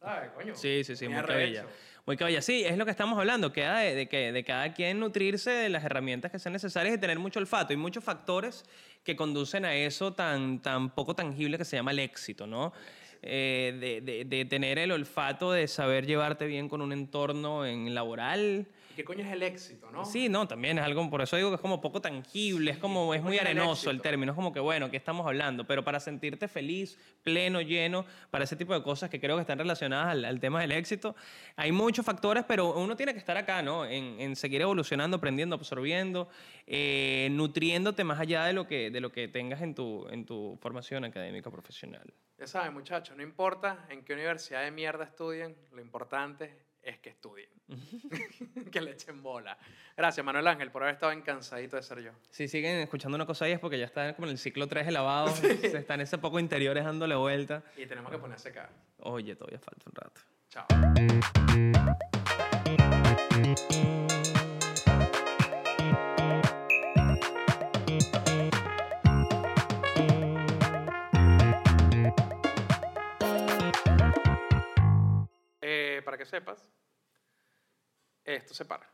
[0.00, 0.54] ¿Sabes, coño?
[0.54, 1.66] Sí, sí, sí, muy cabilla.
[2.06, 2.40] Muy cabilla.
[2.42, 3.52] Sí, es lo que estamos hablando.
[3.52, 6.98] Queda de, de que de cada quien nutrirse de las herramientas que sean necesarias y
[6.98, 7.72] tener mucho olfato.
[7.72, 8.64] Hay muchos factores
[9.04, 12.72] que conducen a eso tan, tan poco tangible que se llama el éxito, ¿no?
[13.22, 17.94] Eh, de, de- de tener el olfato de saber llevarte bien con un entorno en
[17.94, 18.66] laboral.
[18.90, 20.04] ¿Y ¿Qué coño es el éxito, no?
[20.04, 23.14] Sí, no, también es algo, por eso digo que es como poco tangible, es como,
[23.14, 25.64] es muy el arenoso el término, es como que, bueno, ¿qué estamos hablando?
[25.66, 29.58] Pero para sentirte feliz, pleno, lleno, para ese tipo de cosas que creo que están
[29.58, 31.14] relacionadas al, al tema del éxito,
[31.56, 33.86] hay muchos factores, pero uno tiene que estar acá, ¿no?
[33.86, 36.28] En, en seguir evolucionando, aprendiendo, absorbiendo,
[36.66, 40.58] eh, nutriéndote más allá de lo que, de lo que tengas en tu, en tu
[40.60, 42.12] formación académica profesional.
[42.38, 47.10] Ya saben, muchachos, no importa en qué universidad de mierda estudien, lo importante es que
[47.10, 47.48] estudien.
[48.72, 49.58] que le echen bola.
[49.96, 52.12] Gracias, Manuel Ángel, por haber estado encansadito de ser yo.
[52.30, 54.86] Si siguen escuchando una cosa ahí es porque ya están como en el ciclo 3
[54.86, 57.62] de lavado, se están ese poco interiores dándole vuelta.
[57.76, 58.70] Y tenemos que ponerse acá.
[58.98, 60.20] Oye, todavía falta un rato.
[60.48, 60.66] Chao.
[76.30, 76.68] Sepas,
[78.24, 78.88] esto se para.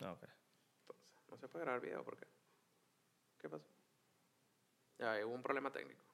[0.00, 0.22] Ah, ok.
[0.22, 2.26] Entonces, no se puede grabar video, ¿por qué?
[3.38, 3.66] ¿Qué pasó?
[4.98, 6.04] Ya, hubo un problema técnico.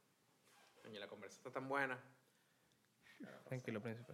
[0.82, 1.98] Coño, la conversa está tan buena.
[3.44, 4.12] Tranquilo, príncipe.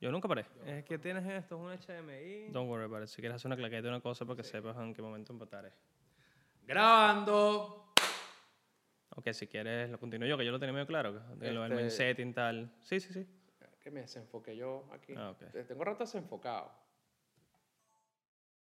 [0.00, 0.46] Yo nunca paré.
[0.64, 2.52] Es que tienes esto, es un HDMI.
[2.52, 3.08] Don't worry about it.
[3.08, 5.66] Si quieres hacer una claqueta de una cosa para que sepas en qué momento empatar
[5.66, 5.74] es.
[6.66, 7.89] Grabando.
[9.20, 11.12] Ok, si quieres lo continúo yo, que yo lo tenía medio claro.
[11.12, 12.70] que- que Lo del main Este- setting tal.
[12.80, 13.26] Sí, sí, sí.
[13.82, 15.14] Que me desenfoqué yo aquí.
[15.16, 15.66] Ah, ok.
[15.66, 16.70] Tengo rato desenfocado.